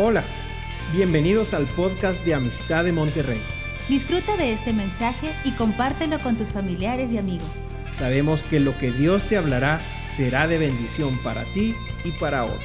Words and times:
Hola, 0.00 0.22
bienvenidos 0.92 1.54
al 1.54 1.66
podcast 1.74 2.24
de 2.24 2.32
Amistad 2.32 2.84
de 2.84 2.92
Monterrey. 2.92 3.40
Disfruta 3.88 4.36
de 4.36 4.52
este 4.52 4.72
mensaje 4.72 5.34
y 5.44 5.56
compártelo 5.56 6.20
con 6.20 6.36
tus 6.36 6.52
familiares 6.52 7.10
y 7.10 7.18
amigos. 7.18 7.50
Sabemos 7.90 8.44
que 8.44 8.60
lo 8.60 8.78
que 8.78 8.92
Dios 8.92 9.26
te 9.26 9.36
hablará 9.36 9.80
será 10.04 10.46
de 10.46 10.56
bendición 10.56 11.20
para 11.24 11.52
ti 11.52 11.74
y 12.04 12.12
para 12.12 12.44
otros. 12.44 12.62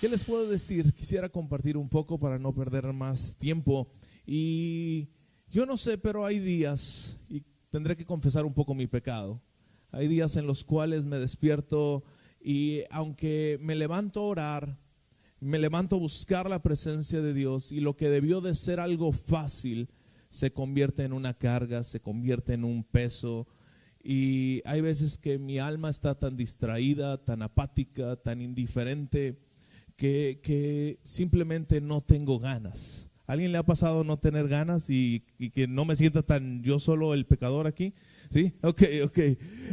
¿Qué 0.00 0.08
les 0.08 0.22
puedo 0.22 0.46
decir? 0.48 0.94
Quisiera 0.94 1.28
compartir 1.28 1.76
un 1.76 1.88
poco 1.88 2.20
para 2.20 2.38
no 2.38 2.54
perder 2.54 2.92
más 2.92 3.34
tiempo. 3.40 3.90
Y 4.24 5.08
yo 5.50 5.66
no 5.66 5.76
sé, 5.76 5.98
pero 5.98 6.24
hay 6.24 6.38
días, 6.38 7.18
y 7.28 7.42
tendré 7.72 7.96
que 7.96 8.04
confesar 8.04 8.44
un 8.44 8.54
poco 8.54 8.72
mi 8.72 8.86
pecado. 8.86 9.42
Hay 9.90 10.08
días 10.08 10.36
en 10.36 10.46
los 10.46 10.64
cuales 10.64 11.06
me 11.06 11.18
despierto 11.18 12.04
y 12.40 12.82
aunque 12.90 13.58
me 13.60 13.74
levanto 13.74 14.20
a 14.20 14.24
orar, 14.24 14.78
me 15.40 15.58
levanto 15.58 15.96
a 15.96 16.00
buscar 16.00 16.48
la 16.50 16.62
presencia 16.62 17.20
de 17.22 17.32
Dios 17.32 17.72
y 17.72 17.80
lo 17.80 17.96
que 17.96 18.08
debió 18.08 18.40
de 18.40 18.54
ser 18.54 18.80
algo 18.80 19.12
fácil 19.12 19.88
se 20.30 20.52
convierte 20.52 21.04
en 21.04 21.12
una 21.12 21.34
carga, 21.34 21.82
se 21.84 22.00
convierte 22.00 22.54
en 22.54 22.64
un 22.64 22.84
peso. 22.84 23.46
Y 24.02 24.62
hay 24.64 24.80
veces 24.80 25.18
que 25.18 25.38
mi 25.38 25.58
alma 25.58 25.90
está 25.90 26.18
tan 26.18 26.36
distraída, 26.36 27.24
tan 27.24 27.42
apática, 27.42 28.16
tan 28.16 28.40
indiferente, 28.40 29.38
que, 29.96 31.00
simplemente 31.02 31.80
no 31.80 32.00
tengo 32.00 32.38
ganas. 32.38 33.07
¿Alguien 33.28 33.52
le 33.52 33.58
ha 33.58 33.62
pasado 33.62 34.04
no 34.04 34.16
tener 34.16 34.48
ganas 34.48 34.88
y, 34.88 35.22
que 35.52 35.68
no 35.68 35.84
me 35.84 35.96
sienta 35.96 36.22
tan 36.22 36.62
yo 36.62 36.80
solo 36.80 37.12
el 37.12 37.26
pecador 37.26 37.66
aquí? 37.66 37.92
¿Sí? 38.30 38.54
Ok, 38.62 38.82
ok. 39.04 39.18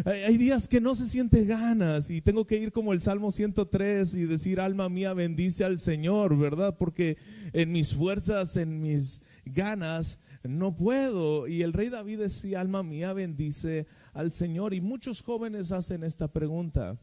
Hay, 0.03 0.21
hay, 0.23 0.37
días 0.37 0.67
que 0.67 0.81
no 0.81 0.93
se 0.93 1.07
siente 1.07 1.45
ganas 1.45 2.09
y 2.09 2.21
tengo 2.21 2.45
que 2.45 2.57
ir 2.57 2.73
como 2.73 2.91
el 2.91 2.99
Salmo 2.99 3.31
103 3.31 4.13
y 4.15 4.25
decir, 4.25 4.59
alma 4.59 4.89
mía, 4.89 5.13
bendice 5.13 5.63
al 5.63 5.79
Señor, 5.79 6.37
¿verdad? 6.37 6.75
Porque 6.77 7.17
en 7.53 7.71
mis 7.71 7.95
fuerzas, 7.95 8.57
en 8.57 8.81
mis 8.81 9.21
ganas, 9.45 10.19
no 10.43 10.75
puedo. 10.75 11.47
Y 11.47 11.61
el 11.61 11.71
rey 11.71 11.87
David 11.87 12.19
decía, 12.19 12.59
alma 12.59 12.83
mía, 12.83 13.13
bendice 13.13 13.87
al 14.11 14.33
Señor. 14.33 14.73
Y 14.73 14.81
muchos 14.81 15.21
jóvenes 15.21 15.71
hacen 15.71 16.03
esta 16.03 16.27
pregunta, 16.27 16.99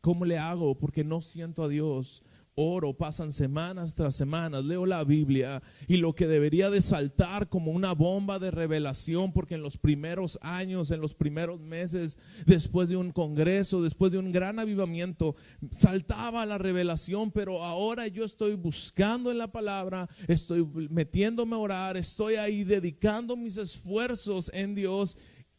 ¿cómo 0.00 0.24
le 0.24 0.38
hago? 0.38 0.78
Porque 0.78 1.04
no 1.04 1.20
siento 1.20 1.64
a 1.64 1.68
Dios 1.68 2.22
oro, 2.56 2.94
pasan 2.94 3.32
semanas 3.32 3.94
tras 3.94 4.16
semanas, 4.16 4.64
leo 4.64 4.86
la 4.86 5.04
Biblia 5.04 5.62
y 5.86 5.98
lo 5.98 6.14
que 6.14 6.26
debería 6.26 6.70
de 6.70 6.80
saltar 6.80 7.48
como 7.50 7.70
una 7.70 7.92
bomba 7.92 8.38
de 8.38 8.50
revelación, 8.50 9.32
porque 9.32 9.54
en 9.54 9.62
los 9.62 9.76
primeros 9.76 10.38
años, 10.40 10.90
en 10.90 11.02
los 11.02 11.14
primeros 11.14 11.60
meses, 11.60 12.18
después 12.46 12.88
de 12.88 12.96
un 12.96 13.12
congreso, 13.12 13.82
después 13.82 14.10
de 14.10 14.18
un 14.18 14.32
gran 14.32 14.58
avivamiento, 14.58 15.36
saltaba 15.70 16.46
la 16.46 16.56
revelación, 16.56 17.30
pero 17.30 17.62
ahora 17.62 18.08
yo 18.08 18.24
estoy 18.24 18.54
buscando 18.54 19.30
en 19.30 19.36
la 19.36 19.52
palabra, 19.52 20.08
estoy 20.26 20.66
metiéndome 20.90 21.56
a 21.56 21.58
orar, 21.58 21.96
estoy 21.98 22.36
ahí 22.36 22.64
dedicando 22.64 23.36
mis 23.36 23.58
esfuerzos 23.58 24.50
en 24.54 24.74
Dios 24.74 25.18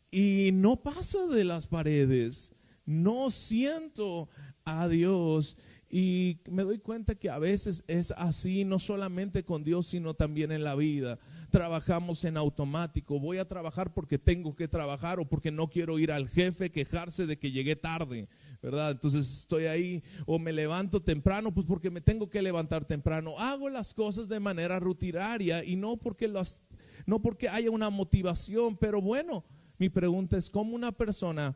y 0.09 0.49
no 0.51 0.77
pasa 0.77 1.27
de 1.27 1.43
las 1.43 1.67
paredes, 1.67 2.53
no 2.85 3.29
siento 3.29 4.29
a 4.65 4.87
Dios. 4.87 5.57
Y 5.89 6.41
me 6.49 6.63
doy 6.63 6.79
cuenta 6.79 7.15
que 7.15 7.29
a 7.29 7.39
veces 7.39 7.83
es 7.87 8.11
así, 8.17 8.65
no 8.65 8.77
solamente 8.77 9.45
con 9.45 9.63
Dios, 9.63 9.87
sino 9.87 10.13
también 10.13 10.51
en 10.51 10.63
la 10.63 10.75
vida. 10.75 11.17
Trabajamos 11.49 12.25
en 12.25 12.35
automático. 12.35 13.21
Voy 13.21 13.37
a 13.37 13.47
trabajar 13.47 13.93
porque 13.93 14.19
tengo 14.19 14.53
que 14.53 14.67
trabajar 14.67 15.19
o 15.19 15.29
porque 15.29 15.49
no 15.49 15.69
quiero 15.69 15.97
ir 15.97 16.11
al 16.11 16.27
jefe 16.27 16.71
quejarse 16.71 17.25
de 17.25 17.39
que 17.39 17.51
llegué 17.51 17.77
tarde, 17.77 18.27
¿verdad? 18.61 18.91
Entonces 18.91 19.39
estoy 19.39 19.67
ahí 19.67 20.03
o 20.25 20.39
me 20.39 20.51
levanto 20.51 21.01
temprano, 21.01 21.53
pues 21.53 21.65
porque 21.65 21.89
me 21.89 22.01
tengo 22.01 22.29
que 22.29 22.41
levantar 22.41 22.83
temprano. 22.83 23.39
Hago 23.39 23.69
las 23.69 23.93
cosas 23.93 24.27
de 24.27 24.41
manera 24.41 24.81
rutinaria 24.81 25.63
y 25.63 25.77
no 25.77 25.95
porque 25.95 26.27
las, 26.27 26.59
no 27.05 27.21
porque 27.21 27.47
haya 27.47 27.71
una 27.71 27.89
motivación, 27.89 28.75
pero 28.75 29.01
bueno, 29.01 29.45
mi 29.77 29.87
pregunta 29.87 30.35
es 30.35 30.49
cómo 30.49 30.75
una 30.75 30.91
persona 30.91 31.55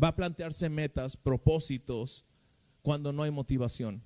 va 0.00 0.08
a 0.08 0.16
plantearse 0.16 0.68
metas, 0.68 1.16
propósitos, 1.16 2.24
cuando 2.82 3.12
no 3.12 3.22
hay 3.22 3.30
motivación, 3.30 4.02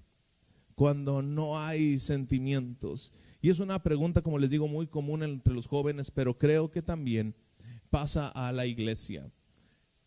cuando 0.75 1.23
no 1.23 1.61
hay 1.61 1.99
sentimientos. 1.99 3.13
Y 3.41 3.51
es 3.51 3.59
una 3.59 3.83
pregunta, 3.83 4.23
como 4.23 4.39
les 4.39 4.51
digo, 4.51 4.69
muy 4.69 4.87
común 4.87 5.23
entre 5.23 5.55
los 5.55 5.67
jóvenes, 5.67 6.11
pero 6.11 6.39
creo 6.39 6.71
que 6.71 6.83
también 6.83 7.35
pasa 7.91 8.29
a 8.29 8.53
la 8.53 8.67
iglesia. 8.67 9.31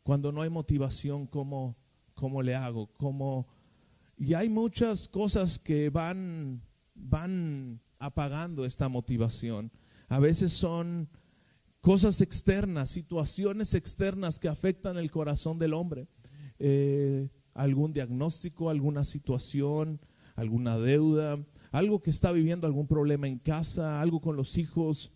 Cuando 0.03 0.31
no 0.31 0.41
hay 0.41 0.49
motivación, 0.49 1.27
¿cómo, 1.27 1.77
cómo 2.13 2.41
le 2.41 2.55
hago? 2.55 2.87
¿Cómo? 2.97 3.47
Y 4.17 4.33
hay 4.33 4.49
muchas 4.49 5.07
cosas 5.07 5.59
que 5.59 5.89
van, 5.89 6.61
van 6.95 7.79
apagando 7.99 8.65
esta 8.65 8.89
motivación. 8.89 9.71
A 10.09 10.19
veces 10.19 10.53
son 10.53 11.09
cosas 11.81 12.21
externas, 12.21 12.89
situaciones 12.89 13.73
externas 13.73 14.39
que 14.39 14.47
afectan 14.47 14.97
el 14.97 15.11
corazón 15.11 15.59
del 15.59 15.73
hombre. 15.73 16.07
Eh, 16.59 17.29
algún 17.57 17.91
diagnóstico, 17.91 18.69
alguna 18.69 19.03
situación, 19.03 19.99
alguna 20.35 20.77
deuda, 20.77 21.43
algo 21.71 22.01
que 22.01 22.11
está 22.11 22.31
viviendo, 22.31 22.67
algún 22.67 22.87
problema 22.87 23.27
en 23.27 23.39
casa, 23.39 23.99
algo 23.99 24.21
con 24.21 24.35
los 24.35 24.57
hijos. 24.57 25.11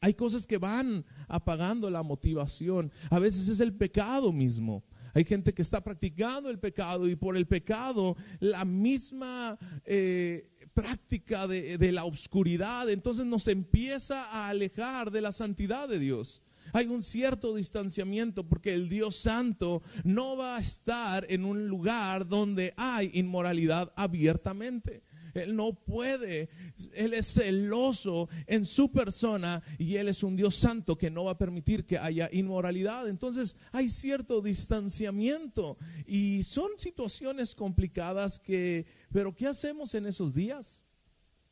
Hay 0.00 0.14
cosas 0.14 0.46
que 0.46 0.56
van 0.56 1.04
apagando 1.28 1.90
la 1.90 2.02
motivación. 2.02 2.90
A 3.10 3.18
veces 3.18 3.48
es 3.48 3.60
el 3.60 3.74
pecado 3.74 4.32
mismo. 4.32 4.82
Hay 5.12 5.24
gente 5.24 5.52
que 5.52 5.60
está 5.60 5.84
practicando 5.84 6.48
el 6.48 6.58
pecado 6.58 7.06
y 7.06 7.16
por 7.16 7.36
el 7.36 7.46
pecado 7.46 8.16
la 8.40 8.64
misma 8.64 9.58
eh, 9.84 10.48
práctica 10.72 11.46
de, 11.46 11.76
de 11.76 11.92
la 11.92 12.06
oscuridad 12.06 12.88
entonces 12.88 13.26
nos 13.26 13.46
empieza 13.46 14.24
a 14.30 14.48
alejar 14.48 15.10
de 15.10 15.20
la 15.20 15.30
santidad 15.30 15.86
de 15.86 15.98
Dios 15.98 16.40
hay 16.72 16.86
un 16.86 17.04
cierto 17.04 17.54
distanciamiento 17.54 18.48
porque 18.48 18.74
el 18.74 18.88
Dios 18.88 19.16
Santo 19.16 19.82
no 20.04 20.36
va 20.36 20.56
a 20.56 20.60
estar 20.60 21.26
en 21.28 21.44
un 21.44 21.68
lugar 21.68 22.28
donde 22.28 22.72
hay 22.76 23.10
inmoralidad 23.14 23.92
abiertamente. 23.96 25.02
Él 25.34 25.56
no 25.56 25.74
puede, 25.74 26.50
Él 26.94 27.14
es 27.14 27.34
celoso 27.34 28.28
en 28.46 28.64
su 28.64 28.90
persona 28.90 29.62
y 29.78 29.96
Él 29.96 30.08
es 30.08 30.22
un 30.22 30.36
Dios 30.36 30.56
santo 30.56 30.98
que 30.98 31.10
no 31.10 31.24
va 31.24 31.32
a 31.32 31.38
permitir 31.38 31.86
que 31.86 31.98
haya 31.98 32.28
inmoralidad. 32.32 33.08
Entonces 33.08 33.56
hay 33.72 33.88
cierto 33.88 34.42
distanciamiento 34.42 35.78
y 36.06 36.42
son 36.42 36.72
situaciones 36.76 37.54
complicadas 37.54 38.38
que, 38.38 38.86
pero 39.10 39.34
¿qué 39.34 39.46
hacemos 39.46 39.94
en 39.94 40.06
esos 40.06 40.34
días, 40.34 40.84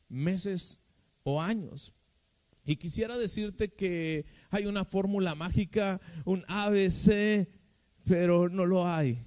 meses 0.07 0.79
o 1.23 1.41
años? 1.41 1.93
Y 2.63 2.75
quisiera 2.75 3.17
decirte 3.17 3.73
que 3.73 4.25
hay 4.51 4.65
una 4.65 4.83
fórmula 4.83 5.33
mágica, 5.33 5.99
un 6.25 6.43
ABC, 6.47 7.47
pero 8.03 8.49
no 8.49 8.65
lo 8.65 8.87
hay. 8.87 9.23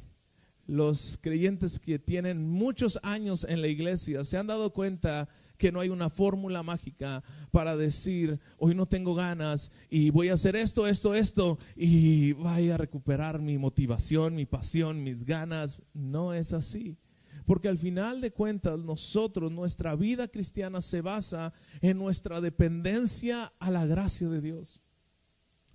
Los 0.66 1.18
creyentes 1.20 1.78
que 1.78 1.98
tienen 1.98 2.46
muchos 2.46 2.98
años 3.02 3.44
en 3.48 3.60
la 3.62 3.68
iglesia 3.68 4.24
se 4.24 4.36
han 4.36 4.46
dado 4.46 4.72
cuenta 4.72 5.28
que 5.56 5.72
no 5.72 5.80
hay 5.80 5.88
una 5.88 6.10
fórmula 6.10 6.62
mágica 6.62 7.22
para 7.50 7.76
decir, 7.76 8.38
hoy 8.58 8.74
no 8.74 8.86
tengo 8.86 9.14
ganas 9.14 9.70
y 9.88 10.10
voy 10.10 10.28
a 10.28 10.34
hacer 10.34 10.56
esto, 10.56 10.86
esto, 10.86 11.14
esto 11.14 11.58
y 11.74 12.32
vaya 12.32 12.74
a 12.74 12.78
recuperar 12.78 13.41
mi 13.41 13.56
motivación, 13.56 14.34
mi 14.34 14.46
pasión, 14.46 15.02
mis 15.02 15.24
ganas. 15.24 15.82
No 15.94 16.34
es 16.34 16.52
así. 16.52 16.98
Porque 17.46 17.68
al 17.68 17.78
final 17.78 18.20
de 18.20 18.30
cuentas 18.30 18.78
nosotros, 18.78 19.52
nuestra 19.52 19.94
vida 19.96 20.28
cristiana 20.28 20.80
se 20.80 21.02
basa 21.02 21.52
en 21.80 21.98
nuestra 21.98 22.41
dependencia 22.41 23.52
a 23.58 23.70
la 23.70 23.86
gracia 23.86 24.28
de 24.28 24.41
Dios 24.41 24.84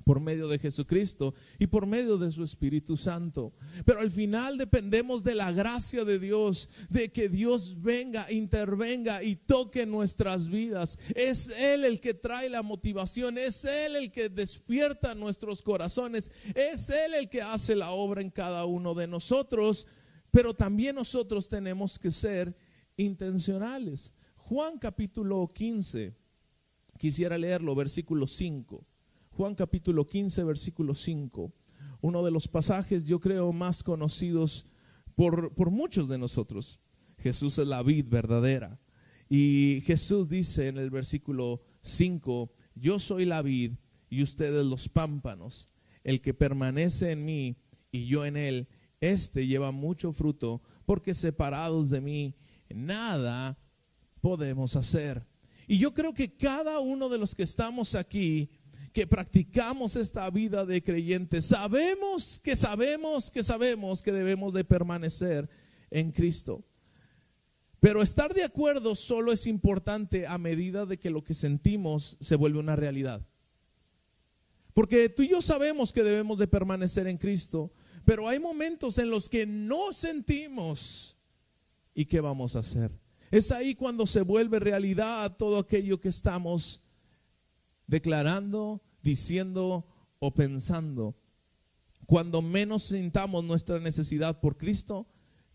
por 0.04 0.20
medio 0.20 0.48
de 0.48 0.60
Jesucristo 0.60 1.34
y 1.58 1.68
por 1.68 1.86
medio 1.86 2.18
de 2.18 2.32
su 2.32 2.44
Espíritu 2.44 2.98
Santo. 2.98 3.54
Pero 3.86 4.00
al 4.00 4.12
final 4.12 4.58
dependemos 4.58 5.24
de 5.24 5.36
la 5.36 5.52
gracia 5.52 6.06
de 6.06 6.20
Dios, 6.20 6.70
de 6.90 7.12
que 7.12 7.30
Dios 7.30 7.82
venga, 7.82 8.32
intervenga 8.32 9.24
y 9.24 9.36
toque 9.36 9.86
nuestras 9.86 10.48
vidas. 10.48 10.98
Es 11.16 11.50
Él 11.50 11.86
el 11.86 12.00
que 12.00 12.14
trae 12.14 12.50
la 12.50 12.64
motivación, 12.64 13.38
es 13.38 13.66
Él 13.66 13.96
el 13.96 14.12
que 14.12 14.30
despierta 14.30 15.16
nuestros 15.16 15.62
corazones, 15.62 16.32
es 16.56 16.90
Él 16.90 17.14
el 17.14 17.30
que 17.30 17.42
hace 17.42 17.76
la 17.76 17.92
obra 17.92 18.22
en 18.22 18.30
cada 18.30 18.66
uno 18.66 18.94
de 18.94 19.08
nosotros 19.08 19.88
pero 20.32 20.54
también 20.56 20.96
nosotros 20.96 21.50
tenemos 21.50 21.98
que 21.98 22.12
ser 22.12 22.56
intencionales. 22.98 24.14
Juan 24.36 24.78
capítulo 24.78 25.48
15, 25.48 26.16
quisiera 26.98 27.38
leerlo, 27.38 27.76
versículo 27.76 28.28
5. 28.28 28.86
Juan 29.40 29.56
capítulo 29.56 30.06
15, 30.06 30.44
versículo 30.44 30.94
5. 30.94 31.54
Uno 32.02 32.26
de 32.26 32.30
los 32.30 32.50
pasajes, 32.50 33.06
yo 33.06 33.22
creo, 33.22 33.54
más 33.54 33.84
conocidos 33.84 34.66
por, 35.16 35.56
por 35.56 35.72
muchos 35.72 36.10
de 36.10 36.18
nosotros. 36.18 36.82
Jesús 37.20 37.58
es 37.58 37.66
la 37.66 37.82
vid 37.82 38.06
verdadera. 38.10 38.82
Y 39.30 39.82
Jesús 39.86 40.28
dice 40.28 40.68
en 40.68 40.78
el 40.78 40.90
versículo 40.90 41.62
5, 41.84 42.52
yo 42.76 43.00
soy 43.00 43.24
la 43.24 43.42
vid 43.42 43.76
y 44.10 44.24
ustedes 44.24 44.66
los 44.66 44.90
pámpanos. 44.90 45.70
El 46.04 46.20
que 46.20 46.34
permanece 46.34 47.12
en 47.12 47.24
mí 47.24 47.56
y 47.94 48.08
yo 48.08 48.26
en 48.26 48.36
él, 48.36 48.68
este 49.00 49.48
lleva 49.48 49.72
mucho 49.72 50.12
fruto, 50.12 50.62
porque 50.86 51.14
separados 51.14 51.90
de 51.90 52.02
mí 52.02 52.36
nada 52.70 53.58
podemos 54.20 54.76
hacer. 54.76 55.26
Y 55.66 55.78
yo 55.78 55.94
creo 55.94 56.14
que 56.14 56.36
cada 56.36 56.80
uno 56.80 57.08
de 57.08 57.20
los 57.20 57.36
que 57.36 57.44
estamos 57.44 57.96
aquí, 57.96 58.50
que 58.94 59.08
practicamos 59.08 59.96
esta 59.96 60.30
vida 60.30 60.66
de 60.66 60.84
creyentes, 60.84 61.46
sabemos 61.46 62.40
que 62.40 62.56
sabemos 62.56 63.30
que 63.32 63.44
sabemos 63.44 64.02
que 64.02 64.12
debemos 64.12 64.54
de 64.54 64.64
permanecer 64.64 65.50
en 65.92 66.12
Cristo. 66.12 66.64
Pero 67.80 68.02
estar 68.02 68.34
de 68.34 68.44
acuerdo 68.44 68.94
solo 68.96 69.32
es 69.32 69.48
importante 69.48 70.28
a 70.28 70.38
medida 70.38 70.86
de 70.86 71.00
que 71.00 71.10
lo 71.10 71.24
que 71.24 71.34
sentimos 71.34 72.18
se 72.20 72.36
vuelve 72.36 72.60
una 72.60 72.76
realidad. 72.76 73.26
Porque 74.74 75.10
tú 75.10 75.24
y 75.24 75.30
yo 75.30 75.42
sabemos 75.42 75.92
que 75.92 76.04
debemos 76.04 76.38
de 76.40 76.48
permanecer 76.48 77.08
en 77.08 77.18
Cristo, 77.18 77.72
pero 78.06 78.28
hay 78.28 78.40
momentos 78.40 78.98
en 78.98 79.10
los 79.10 79.30
que 79.30 79.46
no 79.46 79.94
sentimos. 79.94 81.18
¿Y 81.94 82.06
qué 82.06 82.20
vamos 82.22 82.56
a 82.56 82.60
hacer? 82.60 82.92
Es 83.32 83.52
ahí 83.52 83.76
cuando 83.76 84.06
se 84.06 84.22
vuelve 84.22 84.60
realidad 84.60 85.36
todo 85.38 85.58
aquello 85.58 86.00
que 86.00 86.10
estamos 86.10 86.82
declarando, 87.90 88.84
diciendo 89.02 89.86
o 90.20 90.34
pensando. 90.34 91.16
Cuando 92.06 92.42
menos 92.42 92.84
sintamos 92.84 93.44
nuestra 93.44 93.80
necesidad 93.80 94.40
por 94.40 94.58
Cristo, 94.58 95.08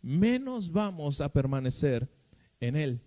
menos 0.03 0.73
vamos 0.73 1.21
a 1.21 1.33
permanecer 1.33 2.11
en 2.61 2.77
Él. 2.77 3.01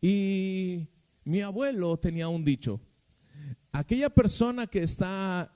Y 0.00 0.88
mi 1.24 1.40
abuelo 1.40 1.96
tenía 1.98 2.28
un 2.28 2.44
dicho, 2.44 2.80
aquella 3.72 4.10
persona 4.10 4.66
que 4.66 4.82
está 4.82 5.52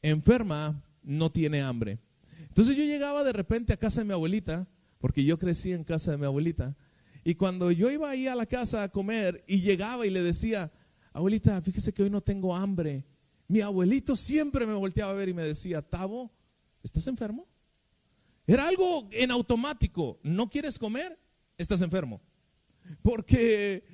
enferma 0.00 0.82
no 1.02 1.32
tiene 1.32 1.60
hambre. 1.60 1.98
Entonces 2.40 2.76
yo 2.76 2.84
llegaba 2.84 3.24
de 3.24 3.32
repente 3.32 3.72
a 3.72 3.76
casa 3.76 4.00
de 4.00 4.06
mi 4.06 4.12
abuelita, 4.12 4.68
porque 4.98 5.24
yo 5.24 5.38
crecí 5.38 5.72
en 5.72 5.82
casa 5.82 6.12
de 6.12 6.18
mi 6.18 6.26
abuelita, 6.26 6.76
y 7.24 7.34
cuando 7.34 7.72
yo 7.72 7.90
iba 7.90 8.10
ahí 8.10 8.28
a 8.28 8.34
la 8.34 8.46
casa 8.46 8.84
a 8.84 8.90
comer 8.90 9.44
y 9.48 9.60
llegaba 9.60 10.06
y 10.06 10.10
le 10.10 10.22
decía, 10.22 10.70
abuelita, 11.14 11.60
fíjese 11.62 11.94
que 11.94 12.02
hoy 12.02 12.10
no 12.10 12.20
tengo 12.20 12.54
hambre, 12.54 13.06
mi 13.48 13.60
abuelito 13.60 14.16
siempre 14.16 14.66
me 14.66 14.74
volteaba 14.74 15.12
a 15.12 15.14
ver 15.14 15.28
y 15.28 15.34
me 15.34 15.42
decía, 15.42 15.80
Tavo, 15.80 16.30
¿estás 16.82 17.06
enfermo? 17.06 17.46
Era 18.46 18.68
algo 18.68 19.08
en 19.10 19.30
automático. 19.30 20.18
¿No 20.22 20.50
quieres 20.50 20.78
comer? 20.78 21.18
Estás 21.56 21.80
enfermo. 21.80 22.20
Porque 23.02 23.84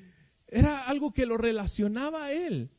era 0.48 0.88
algo 0.88 1.12
que 1.12 1.26
lo 1.26 1.36
relacionaba 1.36 2.24
a 2.26 2.32
él. 2.32 2.70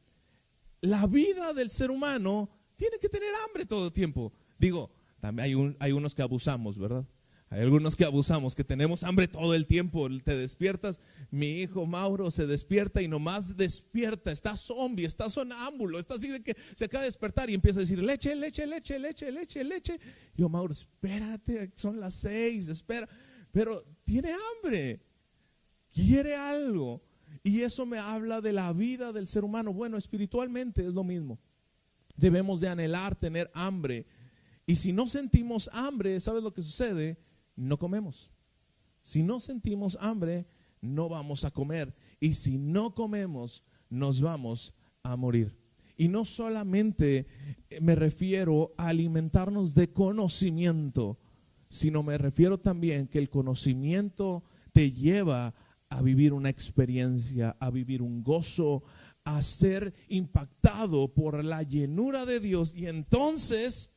La 0.81 1.07
vida 1.07 1.53
del 1.53 1.69
ser 1.69 1.91
humano 1.91 2.49
tiene 2.75 2.97
que 2.99 3.07
tener 3.07 3.29
hambre 3.47 3.65
todo 3.65 3.87
el 3.87 3.93
tiempo. 3.93 4.33
Digo, 4.57 4.91
también 5.21 5.45
hay, 5.45 5.75
hay 5.79 5.91
unos 5.91 6.13
que 6.15 6.21
abusamos, 6.21 6.77
¿verdad? 6.77 7.05
Hay 7.51 7.59
algunos 7.59 7.97
que 7.97 8.05
abusamos, 8.05 8.55
que 8.55 8.63
tenemos 8.63 9.03
hambre 9.03 9.27
todo 9.27 9.53
el 9.53 9.67
tiempo. 9.67 10.07
Te 10.23 10.37
despiertas, 10.37 11.01
mi 11.31 11.59
hijo 11.59 11.85
Mauro 11.85 12.31
se 12.31 12.47
despierta 12.47 13.01
y 13.01 13.09
nomás 13.09 13.57
despierta, 13.57 14.31
está 14.31 14.55
zombie, 14.55 15.03
está 15.03 15.29
sonámbulo, 15.29 15.99
está 15.99 16.15
así 16.15 16.29
de 16.29 16.41
que 16.41 16.55
se 16.73 16.85
acaba 16.85 17.01
de 17.01 17.09
despertar 17.09 17.49
y 17.49 17.53
empieza 17.53 17.79
a 17.79 17.81
decir 17.81 18.01
leche, 18.01 18.33
leche, 18.37 18.65
leche, 18.65 18.97
leche, 18.97 19.31
leche, 19.33 19.63
leche. 19.65 19.99
Y 20.33 20.39
yo, 20.39 20.47
Mauro, 20.47 20.71
espérate, 20.71 21.73
son 21.75 21.99
las 21.99 22.13
seis, 22.13 22.69
espera. 22.69 23.09
Pero 23.51 23.83
tiene 24.05 24.31
hambre, 24.31 25.01
quiere 25.93 26.37
algo. 26.37 27.03
Y 27.43 27.63
eso 27.63 27.85
me 27.85 27.97
habla 27.99 28.39
de 28.39 28.53
la 28.53 28.71
vida 28.71 29.11
del 29.11 29.27
ser 29.27 29.43
humano. 29.43 29.73
Bueno, 29.73 29.97
espiritualmente 29.97 30.87
es 30.87 30.93
lo 30.93 31.03
mismo. 31.03 31.37
Debemos 32.15 32.61
de 32.61 32.69
anhelar 32.69 33.13
tener 33.13 33.51
hambre. 33.53 34.05
Y 34.65 34.77
si 34.77 34.93
no 34.93 35.05
sentimos 35.05 35.69
hambre, 35.73 36.17
¿sabes 36.21 36.43
lo 36.43 36.53
que 36.53 36.63
sucede? 36.63 37.17
No 37.61 37.77
comemos. 37.77 38.31
Si 39.01 39.23
no 39.23 39.39
sentimos 39.39 39.97
hambre, 40.01 40.47
no 40.81 41.09
vamos 41.09 41.45
a 41.45 41.51
comer. 41.51 41.95
Y 42.19 42.33
si 42.33 42.57
no 42.57 42.93
comemos, 42.93 43.63
nos 43.89 44.21
vamos 44.21 44.73
a 45.03 45.15
morir. 45.15 45.57
Y 45.97 46.07
no 46.07 46.25
solamente 46.25 47.27
me 47.79 47.95
refiero 47.95 48.73
a 48.77 48.87
alimentarnos 48.87 49.75
de 49.75 49.91
conocimiento, 49.91 51.19
sino 51.69 52.03
me 52.03 52.17
refiero 52.17 52.59
también 52.59 53.07
que 53.07 53.19
el 53.19 53.29
conocimiento 53.29 54.43
te 54.71 54.91
lleva 54.91 55.53
a 55.89 56.01
vivir 56.01 56.33
una 56.33 56.49
experiencia, 56.49 57.55
a 57.59 57.69
vivir 57.69 58.01
un 58.01 58.23
gozo, 58.23 58.83
a 59.23 59.43
ser 59.43 59.93
impactado 60.07 61.13
por 61.13 61.45
la 61.45 61.61
llenura 61.61 62.25
de 62.25 62.39
Dios. 62.39 62.73
Y 62.75 62.87
entonces 62.87 63.91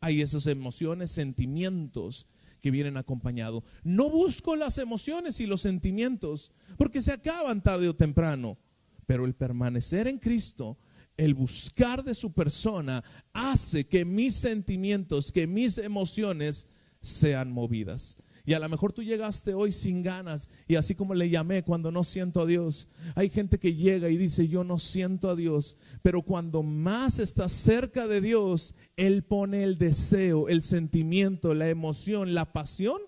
hay 0.00 0.20
esas 0.20 0.46
emociones, 0.46 1.10
sentimientos 1.10 2.26
que 2.60 2.70
vienen 2.70 2.96
acompañados. 2.96 3.64
No 3.82 4.10
busco 4.10 4.56
las 4.56 4.78
emociones 4.78 5.40
y 5.40 5.46
los 5.46 5.62
sentimientos, 5.62 6.52
porque 6.76 7.02
se 7.02 7.12
acaban 7.12 7.62
tarde 7.62 7.88
o 7.88 7.96
temprano, 7.96 8.58
pero 9.06 9.24
el 9.24 9.34
permanecer 9.34 10.06
en 10.06 10.18
Cristo, 10.18 10.78
el 11.16 11.34
buscar 11.34 12.04
de 12.04 12.14
su 12.14 12.32
persona, 12.32 13.04
hace 13.32 13.86
que 13.86 14.04
mis 14.04 14.34
sentimientos, 14.34 15.32
que 15.32 15.46
mis 15.46 15.78
emociones 15.78 16.66
sean 17.00 17.50
movidas. 17.50 18.16
Y 18.50 18.52
a 18.52 18.58
lo 18.58 18.68
mejor 18.68 18.92
tú 18.92 19.04
llegaste 19.04 19.54
hoy 19.54 19.70
sin 19.70 20.02
ganas 20.02 20.50
y 20.66 20.74
así 20.74 20.96
como 20.96 21.14
le 21.14 21.30
llamé 21.30 21.62
cuando 21.62 21.92
no 21.92 22.02
siento 22.02 22.40
a 22.40 22.46
Dios. 22.46 22.88
Hay 23.14 23.30
gente 23.30 23.60
que 23.60 23.76
llega 23.76 24.08
y 24.08 24.16
dice 24.16 24.48
yo 24.48 24.64
no 24.64 24.80
siento 24.80 25.30
a 25.30 25.36
Dios, 25.36 25.76
pero 26.02 26.22
cuando 26.22 26.64
más 26.64 27.20
estás 27.20 27.52
cerca 27.52 28.08
de 28.08 28.20
Dios, 28.20 28.74
Él 28.96 29.22
pone 29.22 29.62
el 29.62 29.78
deseo, 29.78 30.48
el 30.48 30.62
sentimiento, 30.62 31.54
la 31.54 31.68
emoción, 31.68 32.34
la 32.34 32.52
pasión 32.52 33.00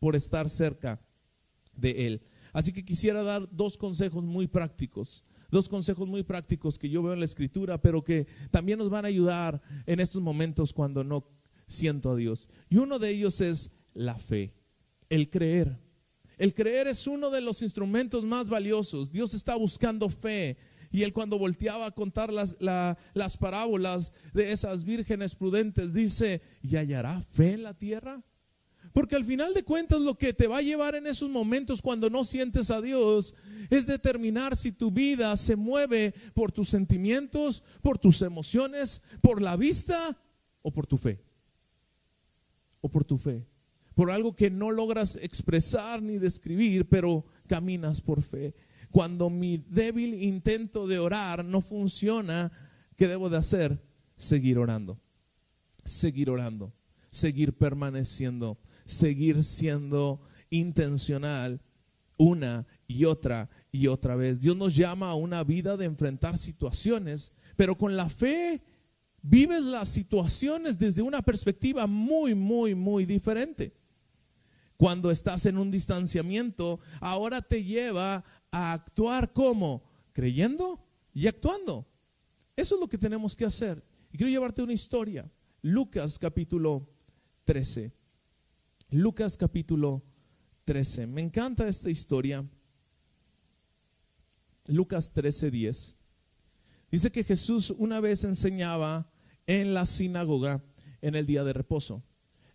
por 0.00 0.16
estar 0.16 0.50
cerca 0.50 1.00
de 1.76 2.08
Él. 2.08 2.22
Así 2.52 2.72
que 2.72 2.84
quisiera 2.84 3.22
dar 3.22 3.48
dos 3.52 3.78
consejos 3.78 4.24
muy 4.24 4.48
prácticos 4.48 5.22
dos 5.52 5.68
consejos 5.68 6.08
muy 6.08 6.24
prácticos 6.24 6.76
que 6.76 6.90
yo 6.90 7.04
veo 7.04 7.12
en 7.12 7.20
la 7.20 7.24
escritura, 7.24 7.80
pero 7.80 8.02
que 8.02 8.26
también 8.50 8.80
nos 8.80 8.90
van 8.90 9.04
a 9.04 9.08
ayudar 9.08 9.62
en 9.86 10.00
estos 10.00 10.20
momentos 10.20 10.72
cuando 10.72 11.04
no 11.04 11.24
siento 11.68 12.10
a 12.10 12.16
Dios. 12.16 12.48
Y 12.68 12.78
uno 12.78 12.98
de 12.98 13.10
ellos 13.10 13.40
es 13.40 13.70
la 13.94 14.16
fe 14.16 14.57
el 15.08 15.30
creer. 15.30 15.78
El 16.36 16.54
creer 16.54 16.86
es 16.86 17.06
uno 17.06 17.30
de 17.30 17.40
los 17.40 17.62
instrumentos 17.62 18.24
más 18.24 18.48
valiosos. 18.48 19.10
Dios 19.10 19.34
está 19.34 19.56
buscando 19.56 20.08
fe. 20.08 20.56
Y 20.90 21.02
él 21.02 21.12
cuando 21.12 21.38
volteaba 21.38 21.86
a 21.86 21.90
contar 21.90 22.32
las, 22.32 22.56
las 22.60 23.36
parábolas 23.36 24.12
de 24.32 24.52
esas 24.52 24.84
vírgenes 24.84 25.34
prudentes, 25.34 25.92
dice, 25.92 26.40
¿y 26.62 26.76
hallará 26.76 27.20
fe 27.20 27.52
en 27.52 27.62
la 27.64 27.74
tierra? 27.74 28.22
Porque 28.92 29.16
al 29.16 29.24
final 29.24 29.52
de 29.52 29.64
cuentas 29.64 30.00
lo 30.00 30.16
que 30.16 30.32
te 30.32 30.46
va 30.46 30.58
a 30.58 30.62
llevar 30.62 30.94
en 30.94 31.06
esos 31.06 31.28
momentos 31.28 31.82
cuando 31.82 32.08
no 32.08 32.24
sientes 32.24 32.70
a 32.70 32.80
Dios 32.80 33.34
es 33.68 33.86
determinar 33.86 34.56
si 34.56 34.72
tu 34.72 34.90
vida 34.90 35.36
se 35.36 35.56
mueve 35.56 36.14
por 36.34 36.52
tus 36.52 36.68
sentimientos, 36.68 37.62
por 37.82 37.98
tus 37.98 38.22
emociones, 38.22 39.02
por 39.20 39.42
la 39.42 39.56
vista 39.56 40.16
o 40.62 40.70
por 40.70 40.86
tu 40.86 40.96
fe. 40.96 41.22
O 42.80 42.88
por 42.88 43.04
tu 43.04 43.18
fe 43.18 43.47
por 43.98 44.12
algo 44.12 44.36
que 44.36 44.48
no 44.48 44.70
logras 44.70 45.18
expresar 45.20 46.00
ni 46.00 46.18
describir, 46.18 46.88
pero 46.88 47.26
caminas 47.48 48.00
por 48.00 48.22
fe. 48.22 48.54
Cuando 48.92 49.28
mi 49.28 49.56
débil 49.56 50.22
intento 50.22 50.86
de 50.86 51.00
orar 51.00 51.44
no 51.44 51.60
funciona, 51.60 52.52
¿qué 52.94 53.08
debo 53.08 53.28
de 53.28 53.38
hacer? 53.38 53.82
Seguir 54.16 54.56
orando, 54.58 55.00
seguir 55.84 56.30
orando, 56.30 56.72
seguir 57.10 57.54
permaneciendo, 57.54 58.60
seguir 58.84 59.42
siendo 59.42 60.20
intencional 60.48 61.60
una 62.16 62.68
y 62.86 63.04
otra 63.04 63.50
y 63.72 63.88
otra 63.88 64.14
vez. 64.14 64.40
Dios 64.40 64.56
nos 64.56 64.76
llama 64.76 65.10
a 65.10 65.16
una 65.16 65.42
vida 65.42 65.76
de 65.76 65.86
enfrentar 65.86 66.38
situaciones, 66.38 67.32
pero 67.56 67.76
con 67.76 67.96
la 67.96 68.08
fe 68.08 68.62
vives 69.22 69.62
las 69.62 69.88
situaciones 69.88 70.78
desde 70.78 71.02
una 71.02 71.20
perspectiva 71.20 71.88
muy, 71.88 72.36
muy, 72.36 72.76
muy 72.76 73.04
diferente 73.04 73.77
cuando 74.78 75.10
estás 75.10 75.44
en 75.44 75.58
un 75.58 75.72
distanciamiento, 75.72 76.78
ahora 77.00 77.42
te 77.42 77.64
lleva 77.64 78.24
a 78.52 78.72
actuar 78.72 79.32
como 79.32 79.82
creyendo 80.12 80.86
y 81.12 81.26
actuando. 81.26 81.86
Eso 82.56 82.76
es 82.76 82.80
lo 82.80 82.88
que 82.88 82.96
tenemos 82.96 83.34
que 83.34 83.44
hacer. 83.44 83.84
Y 84.12 84.16
quiero 84.16 84.30
llevarte 84.30 84.62
una 84.62 84.72
historia. 84.72 85.30
Lucas 85.62 86.16
capítulo 86.16 86.88
13. 87.44 87.92
Lucas 88.90 89.36
capítulo 89.36 90.04
13. 90.64 91.08
Me 91.08 91.22
encanta 91.22 91.66
esta 91.66 91.90
historia. 91.90 92.48
Lucas 94.66 95.12
13, 95.12 95.50
10. 95.50 95.96
Dice 96.92 97.10
que 97.10 97.24
Jesús 97.24 97.70
una 97.70 97.98
vez 98.00 98.22
enseñaba 98.22 99.10
en 99.48 99.74
la 99.74 99.86
sinagoga 99.86 100.62
en 101.02 101.16
el 101.16 101.26
día 101.26 101.42
de 101.42 101.52
reposo. 101.52 102.04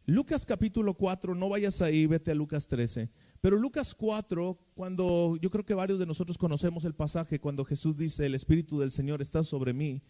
Lucas 0.06 0.46
capítulo 0.46 0.96
4, 0.96 1.34
no 1.34 1.48
vayas 1.48 1.82
ahí, 1.82 2.08
vete 2.08 2.32
a 2.32 2.36
Lucas 2.36 2.68
13. 2.68 3.10
Pero 3.40 3.58
Lucas 3.58 3.96
4, 3.96 4.60
cuando 4.76 5.38
yo 5.42 5.50
creo 5.50 5.66
que 5.66 5.74
varios 5.74 5.98
de 5.98 6.06
nosotros 6.06 6.38
conocemos 6.38 6.84
el 6.84 6.94
pasaje, 6.94 7.40
cuando 7.40 7.64
Jesús 7.64 7.96
dice, 7.96 8.26
el 8.26 8.36
Espíritu 8.36 8.78
del 8.78 8.92
Señor 8.92 9.22
está 9.22 9.44
sobre 9.44 9.72
mí, 9.72 10.02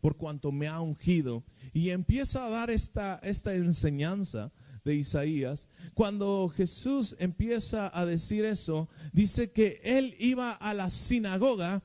por 0.00 0.16
cuanto 0.16 0.52
me 0.52 0.68
ha 0.68 0.80
ungido, 0.80 1.44
y 1.74 1.90
empieza 1.90 2.46
a 2.46 2.48
dar 2.48 2.70
esta, 2.70 3.20
esta 3.22 3.54
enseñanza 3.54 4.52
de 4.86 4.94
Isaías, 4.94 5.68
cuando 5.92 6.48
Jesús 6.48 7.14
empieza 7.18 7.90
a 7.92 8.06
decir 8.06 8.46
eso, 8.46 8.88
dice 9.12 9.52
que 9.52 9.82
él 9.84 10.16
iba 10.18 10.52
a 10.52 10.72
la 10.72 10.88
sinagoga 10.88 11.82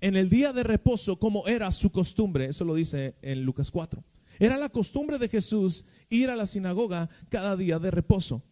en 0.00 0.14
el 0.14 0.30
día 0.30 0.52
de 0.52 0.62
reposo 0.62 1.18
como 1.18 1.48
era 1.48 1.72
su 1.72 1.90
costumbre. 1.90 2.46
Eso 2.46 2.64
lo 2.64 2.76
dice 2.76 3.16
en 3.22 3.42
Lucas 3.42 3.72
4. 3.72 4.04
Era 4.38 4.56
la 4.56 4.68
costumbre 4.68 5.18
de 5.18 5.28
Jesús 5.28 5.84
ir 6.08 6.30
a 6.30 6.36
la 6.36 6.46
sinagoga 6.46 7.08
cada 7.28 7.56
día 7.56 7.78
de 7.78 7.90
reposo. 7.90 8.42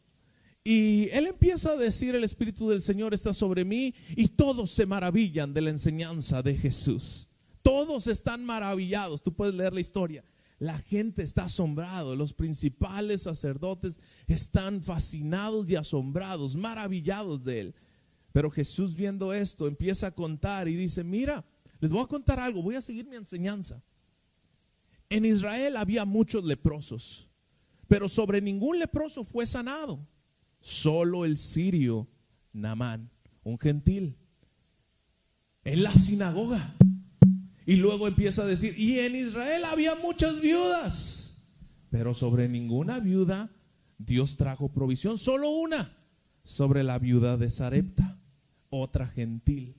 Y 0.64 1.08
él 1.10 1.28
empieza 1.28 1.70
a 1.70 1.76
decir, 1.76 2.16
el 2.16 2.24
Espíritu 2.24 2.68
del 2.68 2.82
Señor 2.82 3.14
está 3.14 3.32
sobre 3.32 3.64
mí 3.64 3.94
y 4.16 4.28
todos 4.28 4.72
se 4.72 4.84
maravillan 4.84 5.54
de 5.54 5.60
la 5.60 5.70
enseñanza 5.70 6.42
de 6.42 6.56
Jesús. 6.56 7.28
Todos 7.62 8.08
están 8.08 8.44
maravillados. 8.44 9.22
Tú 9.22 9.32
puedes 9.32 9.54
leer 9.54 9.72
la 9.72 9.80
historia. 9.80 10.24
La 10.58 10.78
gente 10.78 11.22
está 11.22 11.44
asombrado, 11.44 12.16
los 12.16 12.32
principales 12.32 13.22
sacerdotes 13.22 13.98
están 14.26 14.82
fascinados 14.82 15.68
y 15.68 15.76
asombrados, 15.76 16.56
maravillados 16.56 17.44
de 17.44 17.60
él. 17.60 17.74
Pero 18.32 18.50
Jesús 18.50 18.94
viendo 18.94 19.34
esto 19.34 19.66
empieza 19.66 20.08
a 20.08 20.14
contar 20.14 20.66
y 20.66 20.74
dice, 20.74 21.04
mira, 21.04 21.44
les 21.78 21.90
voy 21.90 22.02
a 22.02 22.06
contar 22.06 22.40
algo, 22.40 22.62
voy 22.62 22.74
a 22.74 22.82
seguir 22.82 23.06
mi 23.06 23.16
enseñanza. 23.16 23.82
En 25.08 25.24
Israel 25.24 25.76
había 25.76 26.04
muchos 26.04 26.44
leprosos, 26.44 27.28
pero 27.88 28.08
sobre 28.08 28.40
ningún 28.40 28.78
leproso 28.78 29.24
fue 29.24 29.46
sanado, 29.46 30.06
solo 30.60 31.24
el 31.24 31.38
sirio 31.38 32.08
Namán, 32.52 33.10
un 33.44 33.58
gentil, 33.58 34.16
en 35.64 35.82
la 35.82 35.94
sinagoga. 35.94 36.74
Y 37.66 37.76
luego 37.76 38.06
empieza 38.06 38.42
a 38.42 38.46
decir, 38.46 38.78
y 38.78 39.00
en 39.00 39.16
Israel 39.16 39.64
había 39.64 39.94
muchas 39.96 40.40
viudas, 40.40 41.42
pero 41.90 42.14
sobre 42.14 42.48
ninguna 42.48 43.00
viuda 43.00 43.50
Dios 43.98 44.36
trajo 44.36 44.68
provisión, 44.68 45.18
solo 45.18 45.50
una, 45.50 45.96
sobre 46.44 46.84
la 46.84 46.98
viuda 46.98 47.36
de 47.36 47.50
Sarepta, 47.50 48.20
otra 48.70 49.08
gentil. 49.08 49.76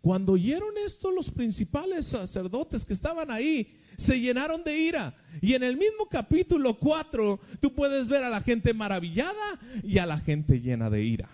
Cuando 0.00 0.32
oyeron 0.32 0.74
esto 0.84 1.12
los 1.12 1.30
principales 1.30 2.06
sacerdotes 2.06 2.84
que 2.84 2.92
estaban 2.92 3.30
ahí, 3.30 3.76
se 3.96 4.20
llenaron 4.20 4.64
de 4.64 4.78
ira. 4.78 5.14
Y 5.40 5.54
en 5.54 5.62
el 5.62 5.76
mismo 5.76 6.06
capítulo 6.10 6.78
4 6.78 7.40
tú 7.60 7.74
puedes 7.74 8.08
ver 8.08 8.22
a 8.22 8.30
la 8.30 8.40
gente 8.40 8.74
maravillada 8.74 9.60
y 9.82 9.98
a 9.98 10.06
la 10.06 10.18
gente 10.18 10.60
llena 10.60 10.90
de 10.90 11.02
ira. 11.02 11.30